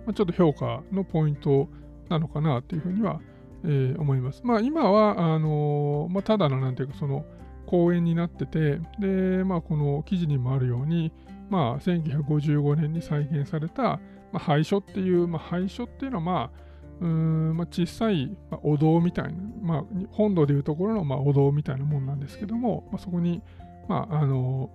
[0.07, 1.69] まあ、ちょっと評価のポイント
[2.09, 3.21] なのかなっていうふうには、
[3.64, 4.43] えー、思います。
[4.45, 7.25] まあ今は、あのー、まあ、ただのなんていうかその
[7.66, 11.12] 公園になってて、で、まあこの記事にもあるように、
[11.51, 14.01] まあ1955年に再現された、ま
[14.35, 16.69] あ、廃所っていう、まあ、廃所っていうのは、まあ、
[17.00, 19.32] うんまあ、小さい、まあ、お堂みたいな、
[19.62, 23.42] まあ、本土でいうところの、まあ、お堂みたいなもんなんですけども、まあ、そこに、
[23.88, 24.70] まあ、あの、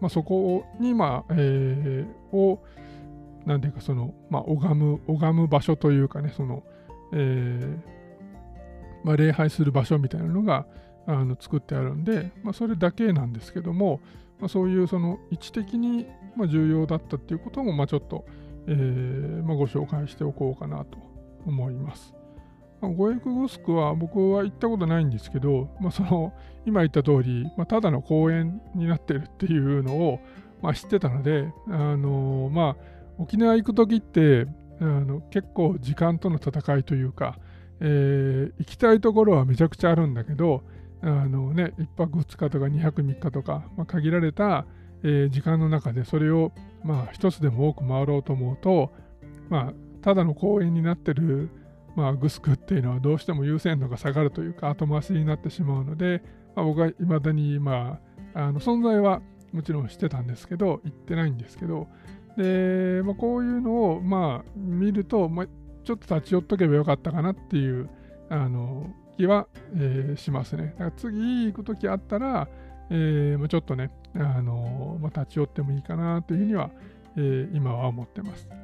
[0.00, 2.62] まあ、そこに、まあ、えー、を、
[3.46, 6.62] なんていうか、その、まあ、拝む、拝む場所というかね、その、
[7.12, 7.78] えー、
[9.06, 10.66] まあ、礼拝する場所みたいなのが、
[11.06, 14.00] あの作ってあるんで、まあ、それだけなんですけども、
[14.40, 18.24] まあ、そういうその位置的に、まあ、重要だったっていうことも、まあ、ちょっと、
[18.66, 21.13] えーまあ、ご紹介しておこうかなと
[21.46, 22.14] 思います。
[22.80, 26.32] まあ、五エクグスクは僕は行ったことないんですけど、まあ、その
[26.66, 30.20] 今言った通り、まあ、ただの公園になってるっていうのを、
[30.60, 32.76] まあ、知ってたので、あのまあ、
[33.18, 34.46] 沖縄行く時って
[34.80, 37.38] あの結構時間との戦いというか、
[37.80, 40.62] えー、行きたいところはめちゃくちゃあるんだけど、
[41.00, 44.66] あのね、1泊2日とか2泊3日とか、まあ、限られた、
[45.30, 46.52] 時間の中でそれを、
[46.82, 48.90] まあ、一つでも多く回ろうと思うと、
[49.50, 49.72] まあ、
[50.04, 51.48] ただの公園になってる、
[51.96, 56.22] まあ、グスクっていうのはどうしても優先度が下がるというか後回しになってしまうので、
[56.54, 57.98] まあ、僕はいまだに、ま
[58.34, 61.88] あ、あの存在はもちろんしてたんですけど行ってないんですけど
[62.36, 65.46] で、まあ、こういうのを、まあ、見ると、まあ、
[65.84, 67.88] ちょっと立ち寄っとけばよかったかなっていう
[68.28, 70.74] あの気は、えー、しますね。
[70.78, 72.46] だから次行くときあったら、
[72.90, 76.70] えー、ちょっとね、あのまあ、立ち寄ってもいいかなというふうには、
[77.16, 78.63] えー、今は思ってます。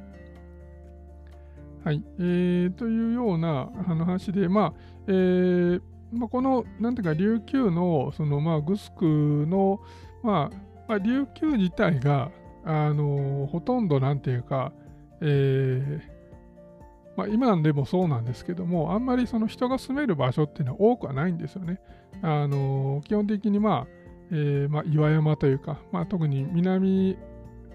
[1.83, 2.03] はい。
[2.19, 4.73] えー、というような話で、まあ、
[5.07, 9.79] えー、まあ、この、なんていうか、琉球の、その、まあ、グスクの、
[10.21, 10.55] まあ、
[10.87, 12.31] まあ、琉球自体が、
[12.63, 14.71] あのほとんど、なんていうか、
[15.21, 16.01] えー、
[17.17, 21.79] まあ、今でもそうなんですけども、あんまりその人が住める場所っていうのは多くはないんですよね。
[22.21, 23.87] あの基本的に、まあ
[24.31, 27.17] えーまあ、岩山というか、まあ、特に南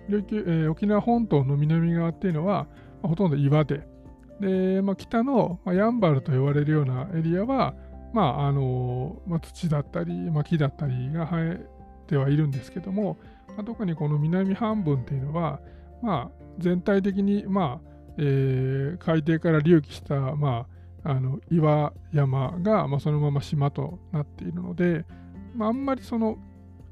[0.09, 2.69] 琉球、えー、沖縄本島の南側っていうのは、
[3.03, 3.87] まあ、ほとんど岩で、
[4.41, 7.75] で、まあ、北の、まあ、ヤンバルと呼ばれるようなエリアは、
[8.13, 11.67] まああのまあ、土だったり、まあ、木だったりが生え
[12.07, 13.19] てはいるんですけども、
[13.49, 15.61] まあ、特にこの南半分っていうのは、
[16.03, 20.67] まあ、全体的に、まあえー、海底から隆起した、ま
[21.05, 25.05] あ、あの岩山が、まあ、そのまま島となっているので、
[25.55, 26.39] まあ、あんまりその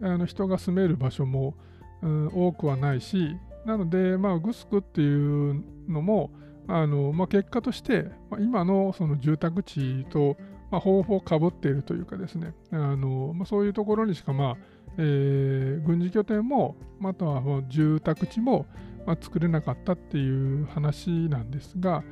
[0.03, 1.55] あの人が住める場所も、
[2.03, 6.31] うん、多くはないしなので、まあ、グスクっていうのも
[6.69, 10.37] あの、まあ、結果として、まあ、今のその住宅地と、
[10.71, 14.57] まあ、ほぼほぼかぶっているというかですねあの、まあ、そういうところにしか、まあ
[14.97, 18.67] えー、軍事拠点もまたは住宅地も、
[19.07, 22.03] まあ、作れなかったっていう話なんですが、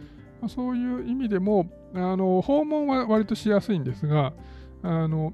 [0.40, 4.32] まあ、そういう意味でもあの訪問は割としやすいんですが
[4.82, 5.32] あの、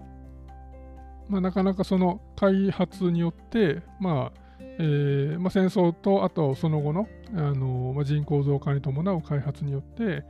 [1.28, 10.24] まあ、なかなかその開発によって、まあえーまあ、戦争とあとその後のあの、まあ、人口増加に伴う開発によって、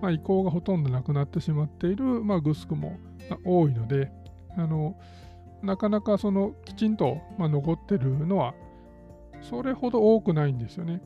[0.00, 2.98] まあ、移行がほとんどなくなってしまっている、まあ、グスクも
[3.44, 4.10] 多いので
[4.56, 4.96] あの
[5.62, 8.54] なかなかそのきちんと、まあ、残ってるのは
[9.42, 11.02] それほど多くないんですよね。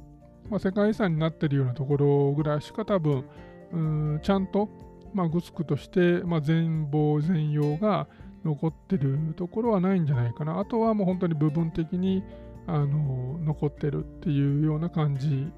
[0.49, 3.25] まあ、世界遺産になってるようなところぐらいしか多分、
[3.73, 3.77] う
[4.17, 4.69] んちゃんと、
[5.13, 8.09] まあ、グスクとして、まあ、全貌全容が
[8.45, 10.59] 残ってるところはないんじゃないかな。
[10.59, 12.23] あとはもう本当に部分的に
[12.69, 15.51] あの残ってるっていうような感じ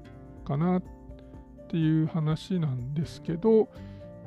[0.45, 0.83] かなっ
[1.69, 3.65] ていう話なんですけど、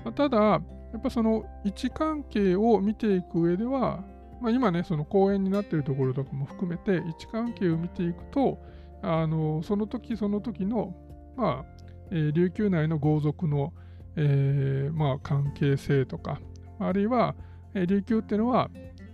[0.04, 0.60] まあ、ただ、や
[0.98, 4.04] っぱその位置関係を見ていく上では、
[4.40, 8.58] まあ、今ね、その公園になってるところとかも含めて、位置関係を見ていくと、
[9.00, 10.94] あのその時その時の、
[11.36, 13.72] まあえー、琉球内の豪族の、
[14.16, 16.38] えーまあ、関係性とか、
[16.78, 17.34] あるいは、
[17.72, 18.70] えー、琉球っていうのは、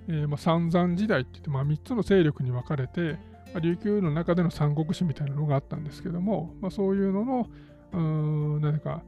[0.09, 3.16] えまあ、三山時代って言って、まあ、3つの勢力に分かれて、
[3.58, 7.48] 琉球の中での三国志みたいなのがあったんですけども、まあ、そういうの
[7.92, 9.02] の、何か、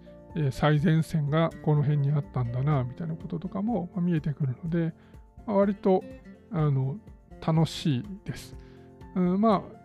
[0.50, 4.92] 最前線がこの辺にあったんだな、みたいなこととかも、見えてくるので、
[5.46, 6.02] まあ、割と
[6.50, 6.96] あの
[7.44, 8.56] 楽しいです。
[9.14, 9.82] うん、まあ、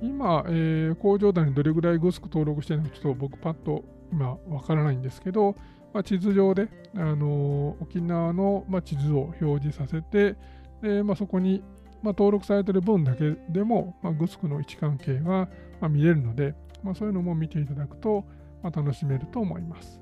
[0.00, 5.54] 今、えー、工場団にどれぐらいグスク登録してるのかちょっと僕パッと今わからないんですけど、
[5.92, 10.36] まあ、地図上で、あのー、沖縄の、まあ、地図を表示させて、
[10.82, 11.62] でまあ、そこに、
[12.02, 15.48] まあ、登録されている分だけでも、まあ、グスクの位置関係が、
[15.80, 18.24] ま、見れるので、まあ、そういうのも見ていただくと、
[18.62, 20.00] ま、楽しめると思います。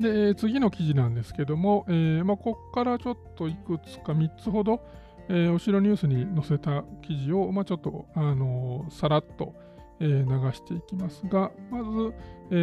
[0.00, 4.80] で、次の記事なんですけども、えーま、ここからちょっといくつか3つほど、
[5.28, 9.54] えー、お城ニュースに載せた記事を、ま、ちょっと、あのー、さらっと、
[10.00, 12.14] え、流していきますが、まず、
[12.50, 12.54] え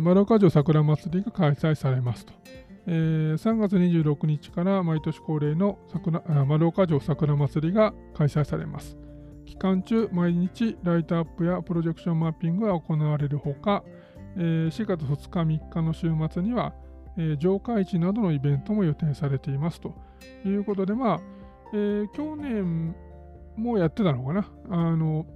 [0.00, 2.32] ー、丸岡城桜祭りが開催されますと。
[2.90, 8.96] えー、3月26日から毎年恒例の桜丸岡城桜祭りが開催されます。
[9.44, 13.84] 期間中、毎日ライトアップやプロジェクションマッピングが行われるほか、
[14.36, 16.72] えー、4月2日、3日の週末には、
[17.18, 19.94] えー、上海市などのイベントも予定されていますと
[20.46, 21.20] いうことで、まあ、
[21.74, 22.94] えー、去年
[23.56, 24.48] もやってたのかな。
[24.70, 25.26] あの、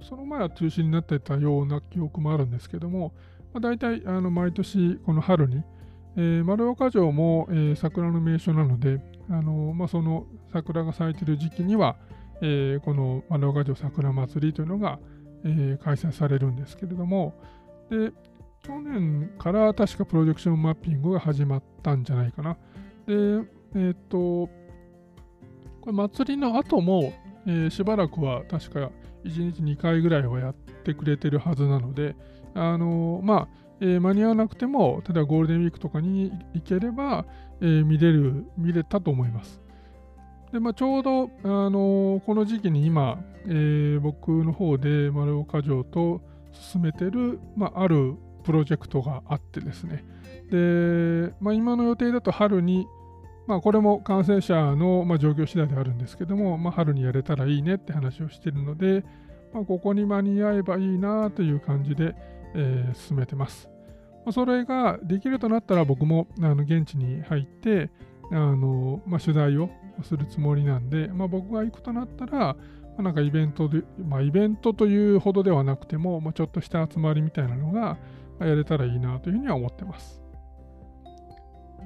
[0.00, 3.12] その前は中止になってたような記憶もあるんですけども、
[3.52, 5.62] まあ、大体あの毎年この春に、
[6.16, 11.96] えー、丸岡城も、えー、桜の名所なので、あのまあ、その桜が咲いている時期には、
[12.42, 14.98] えー、この丸岡城桜祭りというのが、
[15.44, 17.34] え、開催されるんですけれども、
[17.90, 18.12] で
[18.62, 22.56] 去年から確かプロジェクションマッピングが始まったんじゃないかな。
[23.06, 23.44] で、
[23.74, 24.48] えっ、と、
[25.80, 27.12] これ祭りの後も、
[27.46, 28.92] え、しばらくは確か
[29.24, 32.14] 1日2回ぐらいはやってくれてるはずなので、
[32.54, 37.24] あの、まあ、えー、間に合わなくても、例えばゴールデンウィークとかに行ければ、
[37.60, 39.60] えー、見れる、見れたと思います。
[40.52, 46.20] で、まあ、ちょうど、あのー、この時期に今、えー、僕の方で丸岡城と
[46.52, 50.04] 進めてる、まあ、あるプロジェクトがあってですね。
[50.50, 52.86] で、まあ、今の予定だと春に、
[53.46, 59.04] まあ、これも感染者の、まあ、状況次第であるんですけども、まあ、春にやれたらいいねって話をしているので、
[59.52, 62.14] まあ、ここに間に合えばいいなという感じで、
[62.54, 63.68] えー、進めてます。
[64.30, 67.90] それができるとなったら僕もあの現地に入って
[68.30, 69.68] あの、まあ、取材を
[70.02, 72.56] するつもりなんで、まあ、僕が行くとなったら、ま
[72.98, 77.98] あ、なんかイベントで、まあ、イベントというほどではなくても、まあ、ちょっとした集まりみたいなのが
[78.38, 80.22] やれたらいいなというふうには思ってます。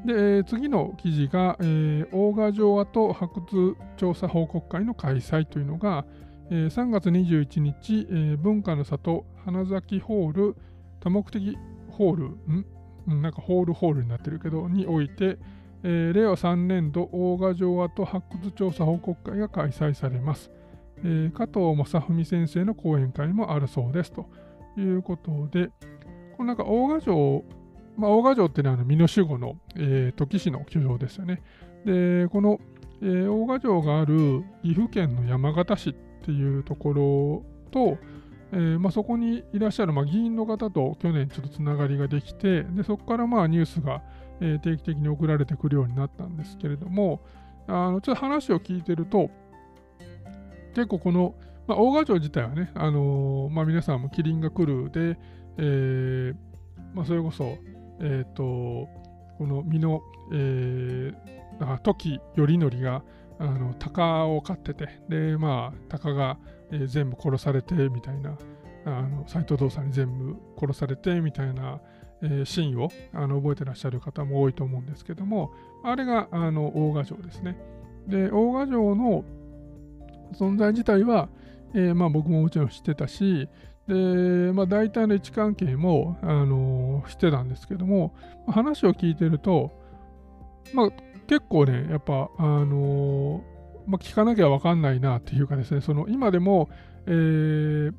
[0.05, 6.05] で、次の記事が、えー、大賀城跡発掘調査報告会の開催というのが、
[6.51, 10.57] えー、3月21日、えー、文化の里花咲ホール
[11.01, 11.57] 多目的
[11.91, 12.67] ホール、ん？
[13.07, 15.39] なんかホールホールになってるけど、において、
[15.83, 20.51] えー、令和3年度大賀城跡発掘調査報告会が開催されます。
[21.05, 24.27] えー、加藤正文先生の講演会もあるそうですと
[24.77, 25.71] いうことで、
[26.37, 27.45] このなんか大賀城、
[27.97, 31.43] まあ、大賀城っていうのは美濃守護の、えー、土岐市の居城ですよね。
[31.85, 32.59] で、この、
[33.03, 35.95] えー、大賀城がある岐阜県の山形市っ
[36.27, 37.99] ていうところと、
[38.53, 44.03] えーまあ、そこにいらっしゃる、まあ、議員の方と去年ちょっとつながりができて、でそこからまあニュースが、
[44.41, 47.21] えー、定期的に送られてくるようになったんですけれども、
[47.69, 49.31] あのちょっと話を聞いてると、
[50.75, 51.35] 結構この、
[51.67, 55.19] まあ、大賀城自体はね、あのー、まあ、皆さんもキリンが来るで、
[55.59, 56.35] えー
[56.95, 57.59] まあ、それこそ、
[58.01, 58.43] え、ー、と、
[59.39, 63.03] この身の、えー、時頼則が、
[63.39, 66.39] あの鷹を飼ってて、で、まあ、鷹が、
[66.71, 68.37] えー、全部殺されてみたいな、
[68.85, 71.81] あの斎藤道さんに全部殺されてみたいな、
[72.23, 75.53] えー、シーンをあの覚えてらっしゃる方も多いと思うんですけども、
[75.85, 77.57] あれがあの大賀城ですね。
[78.07, 79.25] で、大賀城の
[80.33, 81.29] 存在自体は、
[81.75, 83.49] えー、まあ、僕ももちろん知ってたし、
[83.87, 83.95] で、
[84.53, 88.15] まあ、大体の位置関係も、あのー、知ってたんですけども、
[88.49, 89.73] 話を聞いてると、
[90.73, 90.89] まあ、
[91.27, 93.43] 結構ね、やっぱ、あのー、
[93.87, 96.69] まあ、聞かなきゃ分かんないなっていうかですね、その今でも、
[97.07, 97.95] えー、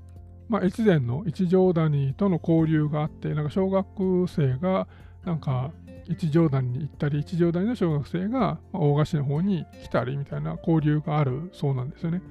[0.49, 4.87] まあ、越前の一条谷との交流があって、なんか小学生が、
[5.25, 5.71] なんか、
[6.09, 12.21] 一条谷に行ったり、一条谷の小学生が大賀市の方に来たりみたいな交流があるそうなんですよね。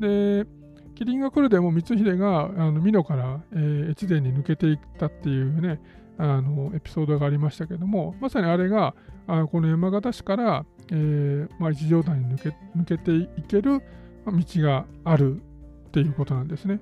[0.00, 0.46] で、
[0.94, 5.80] キリンが来るでも光秀があの美濃から、えー、越前に抜けていったっていうね、
[6.18, 8.94] あのエピソードがありましたけども、まさにあれが
[9.26, 13.80] あこの山形市から、えーまあ、一条谷に抜け抜けていける
[14.26, 15.40] 道がある
[15.88, 16.80] っていうことなんですね。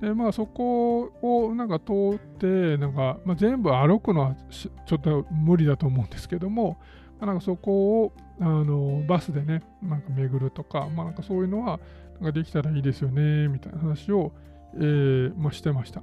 [0.00, 6.78] でまあそこをなんか通ってなんか、まあ、全部歩くのはちょっと無理だと思うんですけども、
[7.20, 11.80] まあ、なんかそこをあのバスでねなんか巡るとか,、まあ、なんかそういうのは
[12.20, 14.32] なんかできたらいいですよねみたいな話を、
[14.74, 16.02] えーまあ、してました。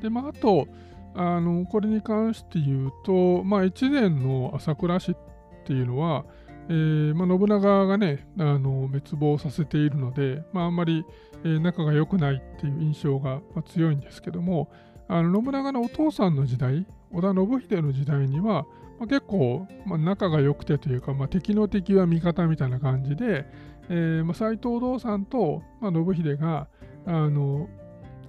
[0.00, 0.66] でまああと
[1.14, 5.16] あのこれに関して言うと、まあ、越前の朝倉市っ
[5.64, 6.26] ていうのは、
[6.68, 11.06] えーまあ、信長がねあの滅亡させているので、まあ、あんまり、
[11.42, 14.70] えー、仲が良くないっていう印象が、ま、強いんですけども
[15.08, 18.66] あの信長のお父さんの時代織田信秀の時代には、
[18.98, 23.46] まあ、結構、ま、仲が良くてというか、ま、敵の敵は味方みたいな感じで、
[23.88, 26.68] えーま、斎藤道さんと、ま、信秀が
[27.06, 27.68] あの、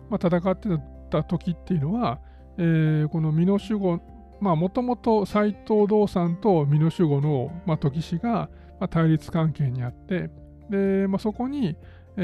[0.10, 0.78] まあ、戦ってた
[1.10, 2.20] た時っていうのは、
[2.58, 4.02] えー、この美濃守護、
[4.40, 10.30] まあもともと斎藤道さんと美濃守護の、まあ、時氏が、まあ、対立関係にあって、
[10.70, 11.76] で、まあ、そこに、
[12.18, 12.22] え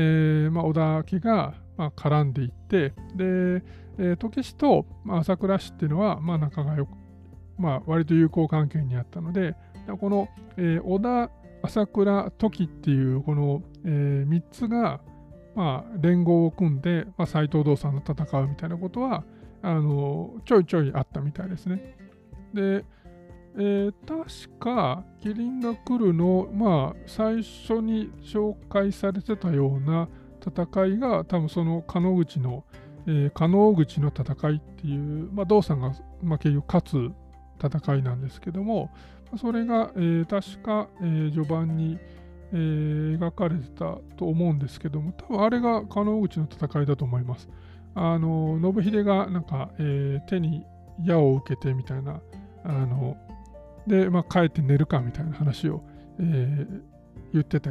[0.50, 3.64] ーまあ、織田家が、まあ、絡んでいって、で、
[3.98, 6.90] えー、時氏と、まあ、朝倉氏っていうのは、まあ、仲がよく、
[7.58, 9.56] まあ、割と友好関係にあったので、
[10.00, 11.32] この、えー、織田、
[11.62, 15.02] 朝倉、時っていうこの、えー、3つが、
[15.56, 19.24] まあ、連合を組んで、まあ、斎藤道さんと戦うみたいなことは、
[19.62, 21.96] あのちょいちょいあったみたいですね。
[22.54, 22.86] で、
[23.56, 30.10] えー、確か、キリンが来るの、まあ、最初に紹介されてたような
[30.46, 32.66] 戦いが、多分その加納口の、
[33.06, 37.14] えー、加納口の戦いっていう、まあ、道さんが、まあ、結局勝
[37.62, 38.90] つ戦いなんですけども、
[39.38, 42.00] それが、えー、確か、えー、序盤に、
[42.54, 47.50] えー、描かれてたと思うんですけども、多分あれが加納口の戦いだと思います。
[47.96, 50.66] あの信秀がなんか、えー、手に
[51.04, 52.22] 矢を受けてみたいな
[52.64, 53.18] あの
[53.88, 55.84] で、まあ、帰って寝るかみたいな話を、
[56.20, 56.82] えー、
[57.34, 57.70] 言ってた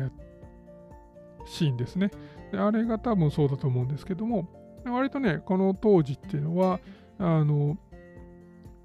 [1.46, 2.10] シーンですね
[2.52, 2.58] で。
[2.58, 4.48] あれが多分そうだと思うんですけども、
[4.84, 6.80] 割とね、この当時っていうのは、
[7.18, 7.76] あの、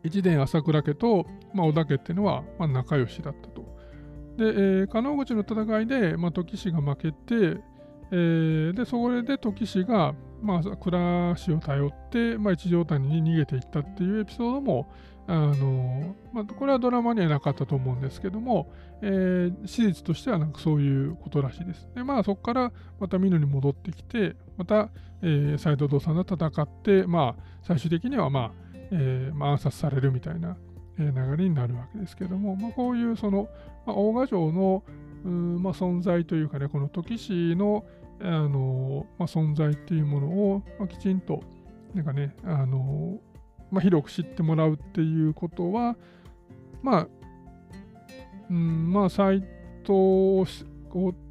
[0.04, 3.76] 一伝朝倉家と、まあ、織田家っていうのは、まあ、仲良しだったと。
[4.38, 7.59] で、えー、加納口の戦いで、まあ、時氏が負けて、
[8.11, 14.88] えー、で、それで時氏が、まあ、倉氏を頼って、まあ、一条谷に逃げていったっていうエピソードも、
[15.29, 18.71] あのまあ、これはドラマにはなかったと思うんですけども、
[19.01, 21.89] えー、史実としてはなんかそういうことらしいです。
[21.95, 24.89] で、まあそこからまた美濃に戻ってきて、また、
[25.21, 28.51] えー、斎藤道さんと戦って、まあ最終的にはまあ、
[28.91, 30.55] えー、まあ、暗殺されるみたいな、
[30.98, 33.48] 流れになるわけですけども、まあ、こういうその、
[33.86, 34.84] まあ、大賀城の
[35.24, 37.84] まあ、存在というかね、この時氏の
[38.20, 41.43] あの、まあ、存在っていうものを、まあ、きちんと、
[41.93, 43.20] なんかね、あの
[43.72, 45.98] まあ、広く知ってもらうっていうことは、
[46.82, 47.08] まあ、
[48.50, 49.43] うん、まあ、斎
[49.82, 50.45] 藤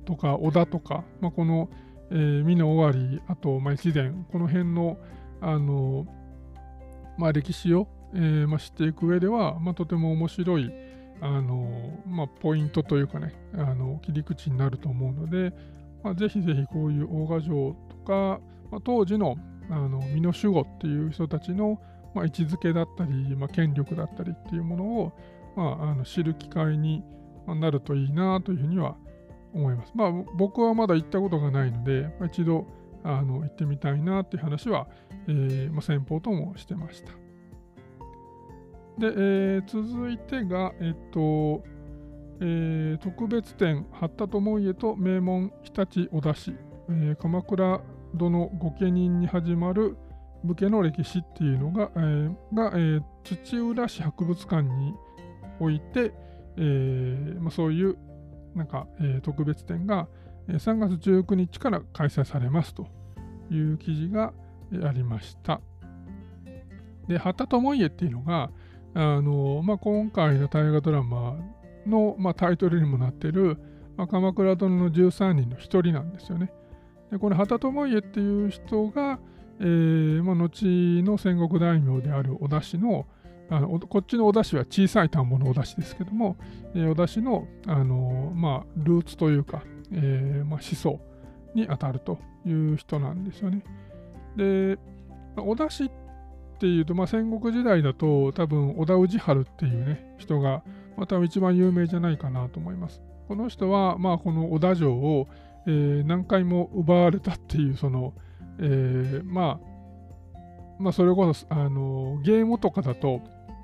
[0.04, 1.70] とか織田とか、まあ、この、
[2.10, 4.98] えー、美濃尾張、あと、まあ、越前、この辺の、
[5.40, 6.06] あの、
[7.18, 10.72] まあ、歴史を、えーまあ、知っていく上では、まあ、とても面白い、
[11.20, 15.52] あの、まあ、ポイントというかね、あの切り口になると思うので、
[16.02, 18.40] まあ、ぜひぜひこういう大賀城とか、
[18.70, 19.36] まあ、当時の
[19.68, 21.80] あの美濃守護っていう人たちの、
[22.14, 25.12] まあ、位置づけだったり、まあ、権力だったりっていうものを、
[25.56, 27.02] まあ、あの知る機会に
[27.48, 28.96] なるといいなというふうには
[29.52, 29.92] 思います。
[29.94, 32.66] まあ、僕はまだ行ったことがないので、まあ、一度
[33.02, 34.86] あの行ってみたいなっていう話は、
[35.26, 37.25] えーまあ、先方ともしてました。
[38.98, 41.62] で、えー、続いてが、えっと、
[42.40, 46.54] えー、特別展、八田智家と名門日立小田市、
[46.88, 47.80] えー、鎌倉
[48.14, 49.96] 殿御家人に始まる
[50.44, 54.94] 武家の歴史っていうのが、えーがえー、土浦市博物館に
[55.60, 56.12] おいて、
[56.56, 57.96] えーまあ、そういう
[58.54, 60.08] なんか、えー、特別展が
[60.48, 62.86] 3月19日から開催されますと
[63.50, 64.32] いう記事が
[64.84, 65.60] ありました。
[67.08, 68.50] で、旗智家っていうのが、
[68.98, 71.36] あのまあ、今回の大河ドラマ
[71.86, 73.58] の、まあ、タイトルにもなっている、
[73.98, 76.50] まあ、鎌倉殿の13人の1人なんですよね。
[77.12, 79.18] でこの旗智家っていう人が、
[79.60, 83.06] えーまあ、後の戦国大名である織田氏の
[83.50, 86.38] あのこっちの織田氏は小さい田んぼの織田氏ですけども、
[86.74, 90.98] えー、織田氏の、あのまあ、ルーツというか、えーまあ、思想
[91.54, 93.62] にあたるという人なんですよね。
[94.36, 94.78] で、
[95.36, 95.90] 織田氏っ
[96.58, 100.62] ていうと、まあ、戦国時代だと多分織田氏春っていうね人が、
[100.96, 103.02] まあ、多分一番有名じゃないかなと思います。
[103.28, 105.28] この人は、まあ、この織田城を、
[105.66, 108.14] えー、何回も奪われたっていうその、
[108.58, 109.76] えー、まあ
[110.78, 113.20] まあそれこそあのゲームとかだと、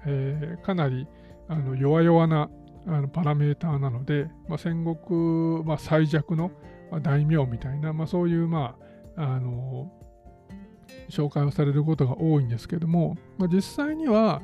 [0.07, 1.07] えー、かなり
[1.49, 2.51] あの弱々な
[2.86, 6.51] あのパラメーターなので、まあ、戦国、まあ、最弱の、
[7.03, 8.76] 大名みたいな、まあ、そういう、ま
[9.16, 9.90] あ、あの
[11.09, 14.43] 紹介をされることが多いんですけども、まあ、実際には、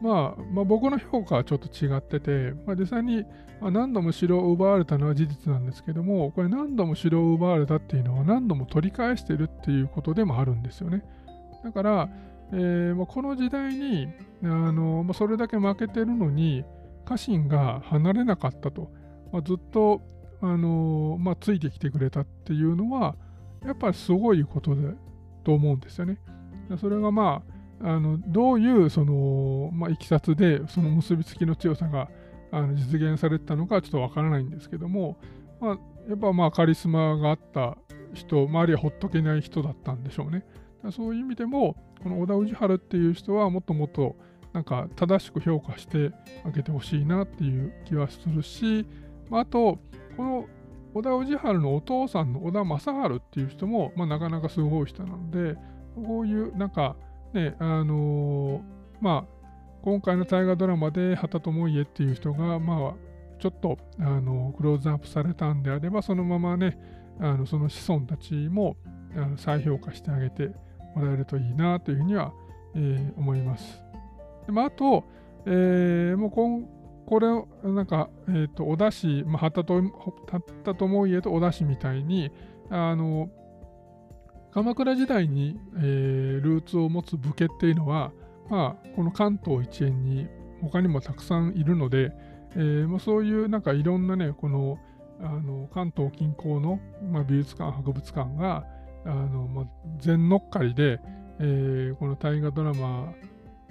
[0.00, 3.24] まあ、まあ、僕の評価はちょっと違ってて、まあ、実際に
[3.60, 11.02] 何度も城を奪われたのは事実なんですけども、これ何度も城を奪われたっていうのは何度も取り返してるっていうことでもあるんですよね。
[11.64, 12.08] だから、
[12.52, 14.08] えー、まあ、この時代に
[14.42, 16.64] あの、まあ、それだけ負けてるのに
[17.04, 18.90] 家臣が離れなかったと、
[19.32, 20.00] まあ、ずっと
[20.40, 23.16] あの、まついてきてくれたっていうのは
[23.64, 24.94] やっぱりすごいことで
[25.48, 26.18] と思うんですよね。
[26.78, 27.42] それがま
[27.80, 32.10] ああのどういうその、まあ、いきさつでその結びつきの強さが
[32.52, 35.16] あの実現されたのかちょっとわからないんですけども、
[35.58, 37.78] まあ、やっぱまあカリスマがあった
[38.12, 40.44] 人、周りはほっとけない人だったんでしょうね。
[40.92, 44.16] そういう意味でも、この小田氏春っていう人はもっともっと
[44.52, 46.12] なんか正しく評価して
[46.44, 48.86] あげてほしいなっていう気はするし、
[49.30, 49.78] まあ、あと、
[50.16, 50.46] この
[50.94, 55.58] 小田氏春のお父さんの小田正治っていう人も、まあ、なかなかすごい人なので、
[55.94, 56.96] こういうなんか
[57.32, 58.62] ね、あのー、
[59.00, 59.38] まあ、
[59.82, 62.94] 今回の大河ドラマで畑智家っていう人が、まあ、
[63.38, 66.78] ちょっと、あのクローズアップされたんであれば、そのままね、
[67.20, 68.76] あのその子孫たちも
[69.16, 70.48] あの再評価してあげて
[70.94, 72.32] もらえるといいなというふうには、
[72.74, 73.80] えー、思います。
[74.46, 75.04] でまあ、あと、
[75.46, 76.68] えー、もうこん
[77.08, 79.92] これを、なんか、えっ、ー、と、お出汁、まあ、畑智
[80.66, 82.30] 家と思いえとお出汁みたいに、
[82.68, 83.30] あの、
[84.52, 88.12] 鎌倉時代に、えー、ルーツを持つ武家っていうのは、
[88.50, 90.28] まあ、この関東一円に
[90.60, 92.12] 他にもたくさんいるので、
[92.54, 94.78] えー、まあ、そういうなんかいろんなね、この
[95.20, 96.78] あの関東近郊の、
[97.10, 98.66] まあ、美術館、博物館が
[99.06, 99.64] あの、まあ、
[99.98, 101.00] 全乗っかりで、
[101.40, 103.14] えー、この大河ドラマ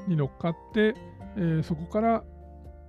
[0.07, 0.95] に乗っかって、
[1.35, 2.23] えー、そこから、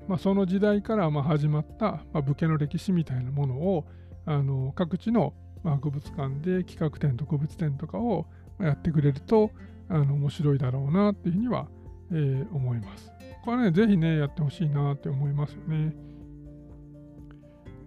[0.08, 3.84] まあ、その時代からま始まった、まあ、武家の歴史みたいなものを
[4.24, 8.26] あの各地の博物館で企画展特別展とかを
[8.58, 9.50] やってくれると
[9.88, 11.68] あの面白いだろうなっていうふうには、
[12.10, 13.12] えー、思います。
[13.44, 15.94] これね、ぜひね、やってほしいなって思いますよね。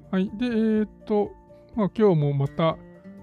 [0.10, 0.32] はい。
[0.38, 1.32] で、えー、っと、
[1.76, 2.78] まあ、今日もまた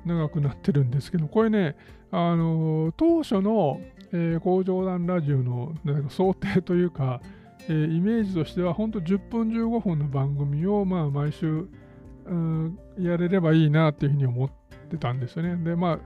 [0.05, 1.76] 長くなってるんですけど、これね、
[2.11, 3.80] あの当初の、
[4.12, 5.74] えー、工場団ラジオの
[6.09, 7.20] 想定というか、
[7.68, 11.68] えー、イメージとしては、本当10分15分の番組を、まあ、毎週、
[12.98, 14.50] やれればいいなっていうふうに思っ
[14.90, 15.56] てたんですよね。
[15.56, 15.98] で、まあ、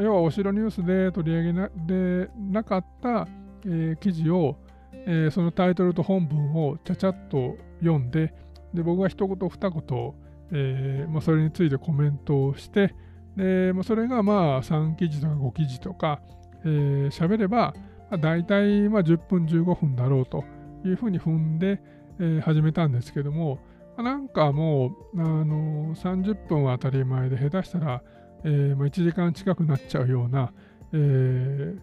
[0.00, 3.26] 要はお城ニュースで取り上げなでなかった、
[3.64, 4.56] えー、記事を、
[4.92, 8.32] えー、そのタイトルと本文をちゃちゃっと読んで、
[8.74, 10.14] で僕が一言二言、
[10.52, 12.94] えーまあ、それについてコメントをして、
[13.36, 16.20] でまあ、それがまあ3記事とか5記事とか
[16.64, 17.74] 喋、えー、れば、
[18.10, 20.44] まあ、大体まあ10分15分だろうと
[20.84, 21.80] いうふうに踏んで、
[22.18, 23.58] えー、始めたんですけども、
[23.96, 28.02] なんかもう、あのー、30分は当たり前で下手したら、
[28.44, 30.52] えーまあ、1時間近くなっちゃうような、
[30.92, 31.78] えー、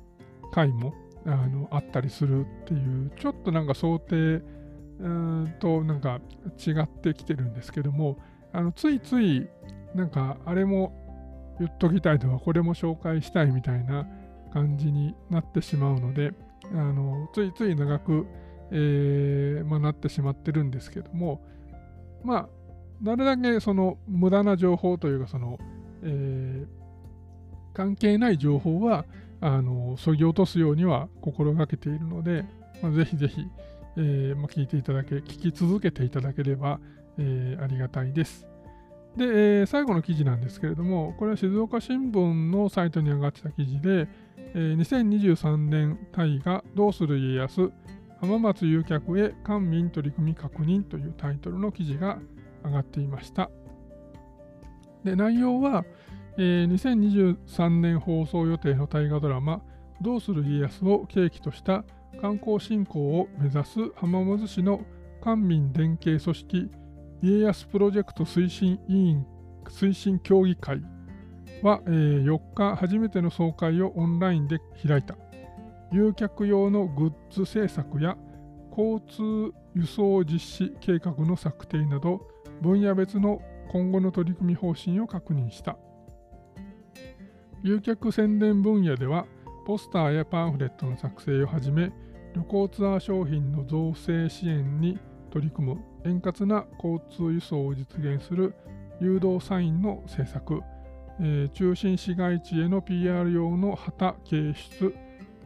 [0.51, 0.93] 回も
[1.25, 4.41] あのあったりするっていうちょっとなんか想定
[5.59, 6.19] となんか
[6.57, 8.17] 違ってきてるんですけども
[8.51, 9.47] あのついつい
[9.95, 14.07] なんかあれも言っときたいとかこれも紹介したいみたいな
[14.53, 16.31] 感じになってしまうので
[16.73, 18.27] あのついつい長く、
[18.71, 21.41] えーまあ、なってしまってるんですけども
[22.23, 22.49] まあ
[23.01, 25.57] なるだけその無駄な情報というかその、
[26.03, 29.05] えー、関係ない情報は
[29.41, 32.45] あのそぎ落とすようには心がけているので、
[32.81, 33.45] まあ、ぜひぜひ、
[33.97, 36.79] えーまあ、聞いていただけ、聞き続けていただければ、
[37.17, 38.45] え、ありがたいです。
[39.15, 44.07] で、えー、最後の記事なんですけれども、これは静岡新聞のサイトに上がってた記事で、
[44.53, 47.71] えー、2023年大河どうする家康
[48.21, 52.19] 浜松誘客へ官民取り組み確認というタイトルの記事が
[52.63, 53.49] 上がっていました。
[55.03, 55.85] で内容は、
[56.37, 59.61] えー、2023年放送予定の大河ドラマ
[60.01, 61.85] 「どうする家康」を契機とした
[62.21, 64.81] 観光振興を目指す浜松市の
[65.21, 66.69] 官民連携組織
[67.21, 69.25] 家康プロジェクト推進委員
[69.65, 70.81] 推進協議会
[71.61, 75.15] は、えー、4日初めての総会をオンラインで開いた
[75.91, 78.17] 誘客用のグッズ制作や
[78.71, 82.21] 交通輸送実施計画の策定など
[82.61, 85.77] 分野別の今後の取り組み方針を確認した。
[87.61, 89.25] 誘客宣伝分野では、
[89.65, 91.91] ポスターやパンフレットの作成をはじめ、
[92.33, 94.97] 旅行ツアー商品の造成支援に
[95.29, 98.55] 取り組む円滑な交通輸送を実現する
[99.01, 100.61] 誘導サインの制作、
[101.19, 104.95] えー、中心市街地への PR 用の旗掲出、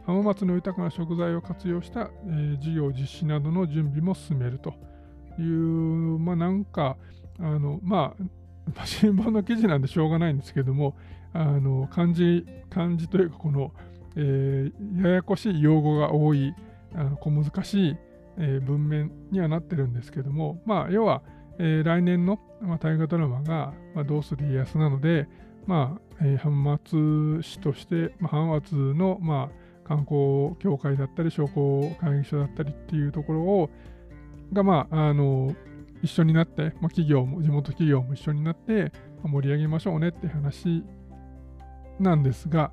[0.06, 4.74] 浜松の豊かな食材を活用した、えー、事業実施などの準備も進めると。
[5.38, 6.96] いう、まあなんか、
[7.40, 8.14] あの、 ま
[8.76, 10.94] あ、新聞の記事なんでしょうがないんですけども、
[11.34, 13.72] あの漢字漢字というかこの、
[14.16, 16.54] えー、ややこしい用語が多い
[16.94, 17.96] あの小難しい、
[18.38, 21.22] えー、文面にはなってるんですけどもまあ要は、
[21.58, 25.28] えー、来年の、まあ、大河ドラマが、まあ、どうする家康なので
[25.66, 33.70] まあ、えー、浜松市として、まあ、浜松の、まあ、観光協会だったり商工会議所だったりっていうところを
[34.52, 35.54] がまああの
[36.02, 40.84] 一緒になって、まあ、企業も地元企業も一緒になって盛り上げましょうねって話
[41.98, 42.72] なんですが、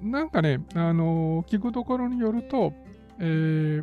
[0.00, 2.72] なんかね、あの、聞くところによると、
[3.18, 3.82] えー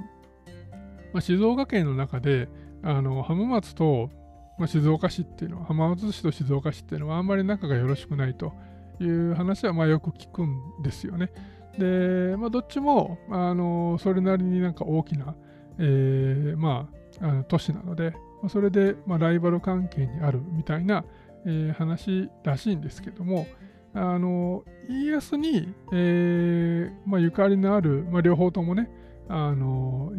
[1.14, 2.48] まあ、静岡県の中で、
[2.84, 4.10] あの浜松と、
[4.58, 8.54] まあ、静岡市っていうのは、浜松市と静岡市っていうのはあんまり仲がよろしくないと
[9.00, 11.32] いう話はまあよく聞くんですよね。
[11.78, 15.36] で、まあ、どっちも、あの、それなりになんか大きな、
[15.80, 16.90] えー、ま
[17.22, 21.04] あ、あの都市なので、まあ、それで、まあ、ライバル関係にあるみたいな、
[21.46, 23.48] えー、話らしいんですけども、
[23.94, 28.92] あの家康に、えーまあ、ゆかりのある、まあ、両方ともね
[29.28, 30.12] あの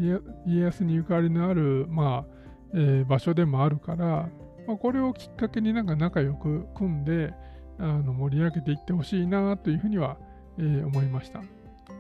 [0.46, 2.34] 家康にゆかりのある、まあ
[2.74, 4.28] えー、場所でもあるから、
[4.66, 7.32] まあ、これをきっかけになんか仲良く組んで
[7.78, 10.18] あの盛り上げていってほしいなというふうには、
[10.59, 11.42] えー、思いました。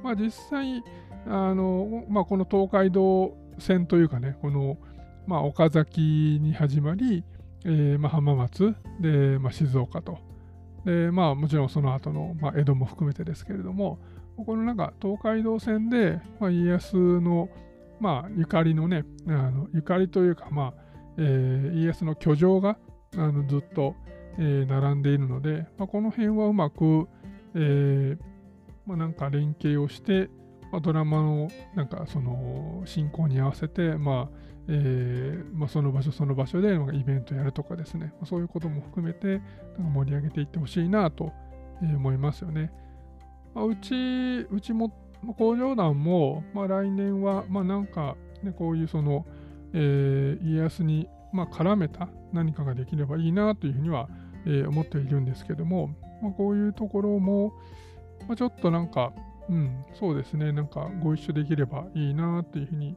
[0.02, 0.82] まあ、実際
[1.26, 4.78] あの、まあ、この東海道線というかねこの、
[5.26, 7.24] まあ、岡崎に始まり、
[7.64, 10.18] えーまあ、浜松で、まあ、静岡と。
[10.84, 13.98] で、まあもちろんその後の、まあ、江戸も含めてですけれども、
[14.36, 17.48] このなんか東海道線で、まあ、家康の、
[18.00, 20.82] まあ、ゆかりのね、あのゆかりというか、まあ
[21.18, 22.78] えー、家康の居城が
[23.16, 23.96] あのずっと、
[24.38, 27.08] えー、並んでいるので、まあ、この辺はうまく、
[27.54, 28.37] えー
[28.88, 30.30] まあ、なんか連携をして、
[30.72, 34.36] まあ、ドラマのなんかその進行に合わせて、まあ
[34.68, 39.42] えーまあ、その場所その場所でイベントやるとかですね、まあ、そういうことも含めてなんか
[39.82, 41.32] 盛り上げていってほしいなと
[41.80, 42.72] 思いますよね。
[43.54, 44.90] まあ、うち、うちも
[45.36, 49.26] 工場団も、まあ、来年は、まあ、なんか、ね、こういうその、
[49.74, 54.08] えー、家康に、まあ、絡めた何かができればいいなというふうには、
[54.46, 55.88] えー、思っているんですけども、
[56.22, 57.52] まあ、こういうところも、
[58.28, 59.12] まあ、ちょっとなんか、
[59.48, 62.96] うん、そうですね、なんかご一緒できればいいなというふうに、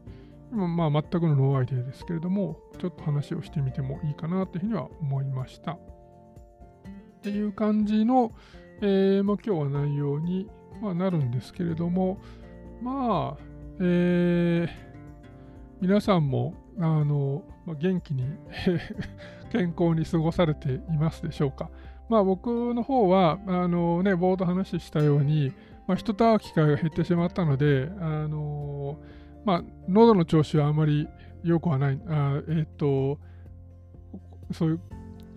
[0.52, 5.72] まあ、全くのノーアイデアですけれども、ちょっと話をしてみてもいいかなというふうには思いました。
[5.72, 5.78] っ
[7.22, 8.34] ていう感じの、
[8.82, 10.50] えーまあ、今日は内容に、
[10.82, 12.20] まあ、なるんですけれども、
[12.82, 13.44] まあ、
[13.80, 14.70] えー、
[15.80, 18.26] 皆さんもあの、まあ、元気に
[19.52, 21.70] 健康に過ごされていますでしょうか。
[22.12, 25.54] まあ僕の方は、あのね、冒頭話したように、
[25.88, 29.00] まあ、人と会う機会が減ってしまったので、あの
[29.46, 31.08] まあ、喉の調子はあまり
[31.42, 33.18] 良くはない、あえっ、と、
[34.52, 34.80] そういう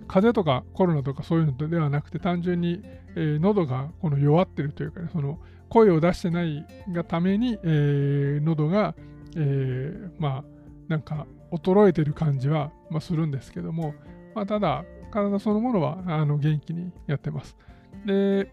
[0.09, 2.83] 風邪とかコロナとかそういうのではなくて単純に、
[3.15, 8.97] えー、喉がこの弱ってるというか、ね、その声を出してないがために、えー、喉が、
[9.37, 10.45] えー、まあ
[10.89, 13.95] なんか衰えてる感じは、まあ、するんですけども、
[14.35, 14.85] まあ、ただ
[15.15, 17.57] 体そのものはあの元気にやってます。
[18.05, 18.53] で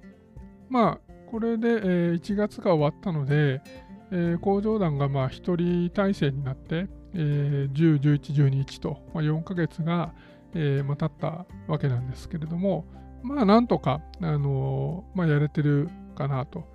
[0.69, 3.61] まあこれで、えー、1月が終わったので、
[4.11, 10.13] えー、工場団がまあ1人体制になって、えー、10、11、12、1と、まあ、4ヶ月が、
[10.53, 12.85] えーまあ、経ったわけなんですけれども、
[13.23, 16.65] まあなんとか、あのー、まあ、やれてるかなと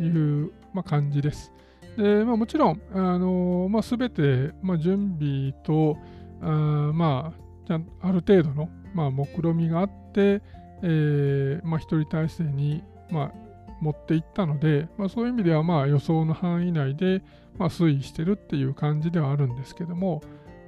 [0.00, 1.52] いう、まあ、感じです。
[1.96, 5.96] で、まあ、もちろん、あのー、まあ、全て、まあ、準備と、
[6.40, 7.32] あま
[7.68, 10.40] あ、ある程度の、まあ、目論みがあって、
[10.82, 13.32] えーまあ、一人体制に、まあ、
[13.80, 17.22] 持っていったので、まあ、そういう意味ではまあ予想の範囲内で、
[17.58, 20.22] まあ、推移してるっていう感じではあるんですけども、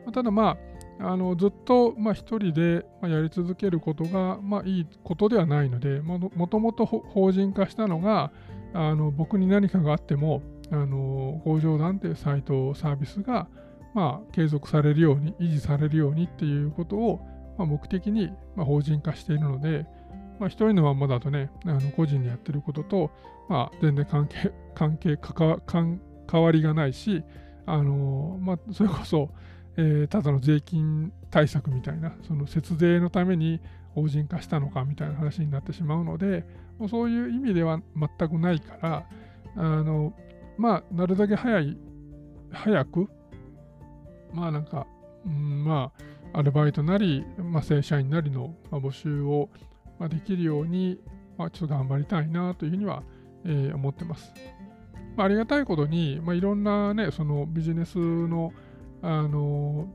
[0.04, 0.58] まあ、ただま
[1.00, 6.18] ああのずっとまあ一人でやり続けることがまあいいことではないので、も
[6.48, 8.32] ともと法人化したのが
[8.74, 13.46] あの僕に何かがあってもあの工場団というサイトサービスが
[13.94, 17.20] まあ継続されるように維持されるようにっていうことを
[17.58, 19.86] まあ目的に法人化しているので、
[20.38, 23.10] まあ、一人のままだとね、あの個人でやってることと、
[23.48, 27.24] まあ、全然関係、 関係関関わりがないし、
[27.66, 29.30] あのまあ、それこそ、
[29.76, 33.60] えー、ただの税金対策みたいな、その節税のために
[33.94, 36.44] 法人化したのかみたいな話になってしまうので、
[36.78, 39.06] もうそういう意味では全くないから、
[39.56, 40.12] あの
[40.56, 41.76] まあ、なるだけ早い、
[42.52, 43.08] 早く、
[44.32, 44.86] まあなんか、
[45.26, 46.02] うん、まあ、
[46.38, 49.48] アルバイトなり、まあ、正社員なりの募集を、
[50.08, 51.00] できるように、
[51.36, 53.02] まあ、ちょっと頑張りたいなというふうには、
[53.74, 54.32] 思ってます。
[55.16, 58.52] まあ、ありがたいことに、まあ、いろんなね、そのビジネスの、
[59.02, 59.88] あの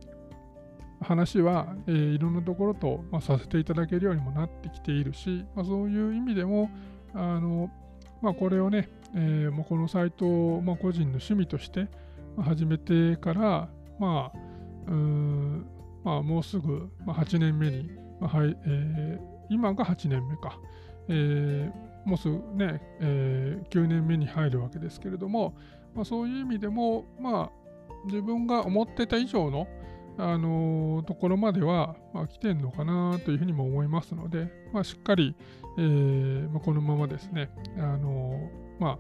[1.00, 6.70] 話は、えー、いろんなところと、まあ、させていただけるようにもなってきているし、まあ、そういう意味でも、
[7.14, 7.70] あの
[8.22, 11.88] まあ、これをね、えー、もうこのサイトを、まあ、個人の趣味として
[12.38, 14.38] 始めてから、まあ、
[16.04, 17.90] まあ、もうすぐ、8年目に、
[18.20, 20.60] まあはいえー、今が8年目か、
[21.08, 25.56] えー、もうすぐね、えー、9年目に入るわけですけれども、
[25.96, 27.52] まあ、そういう意味でも、まあ、
[28.06, 29.68] 自分が思ってた以上の、
[30.18, 35.36] あのー、ところまでは、まあ、来てんのかなというふうにも思いますので、まあ、しっかり、
[35.78, 39.00] えーまあ、このままですね、あのー、まあ、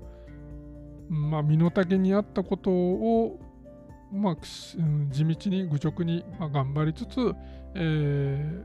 [1.10, 3.40] まあ、身の丈に合ったことを、
[4.14, 7.34] まあ、地道に愚直に、ま、頑張りつつ、
[7.76, 8.64] え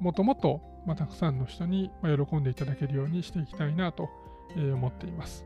[0.00, 4.08] ー、もともとま、たくさんの人に喜んでいただけるようにしていきたいなと
[4.56, 5.44] 思っています。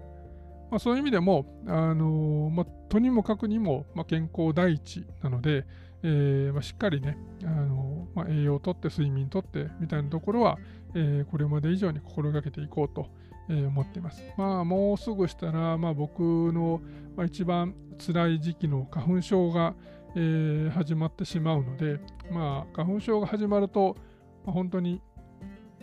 [0.71, 5.65] まあ、そういう意味でも、あのまあ、とにもかくにも、ま、健康第一なので、
[6.03, 10.59] えーま、しっかりね、あのま、栄養をとって睡眠とってみたいなところは、
[10.95, 13.07] えー、これまで以上に心がけていこうと、
[13.49, 14.23] えー、思っています。
[14.37, 16.81] まあもうすぐしたら、まあ、僕の、
[17.17, 19.75] まあ、一番辛い時期の花粉症が、
[20.15, 23.97] えー、始まってしまうので、まあ、花粉症が始まると、
[24.45, 25.01] まあ、本当に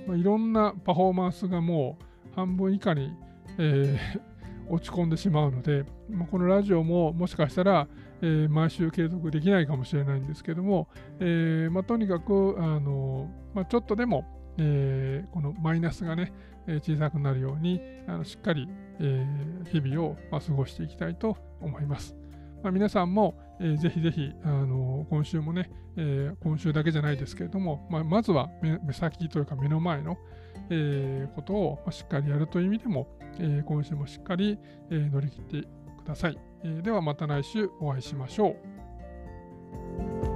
[0.07, 1.97] まあ、いろんなパフォーマンスがも
[2.31, 3.13] う半分以下に、
[3.57, 4.21] えー、
[4.69, 7.87] 落ち込んでしまうので、まあ、このラジオももしかしたら、
[8.21, 10.87] えー、毎週継続できないかもしれないんですけども、
[11.19, 14.25] えーまあ、とにかく、あのまあ、ちょっとでも、
[14.57, 16.33] えー、このマイナスがね、
[16.67, 18.67] え小さくなるようにあのしっかり、
[18.99, 22.15] えー、日々を、まあ、過ごしていきたいと思います。
[22.63, 30.17] まあ、皆さんも、えー、ぜひぜひ、あの今週もね、えー、今週だけじゃないですけれども、まあ、まずは目先というか目の前の、
[30.69, 33.07] えー、ことを、まあ、しっかりやるという意味でも、
[33.39, 34.57] えー、今週もしっかり、
[34.89, 35.67] えー、乗り切って
[36.03, 36.37] ください。
[36.63, 38.55] えーではまた来週お会いしましょ
[40.29, 40.32] う。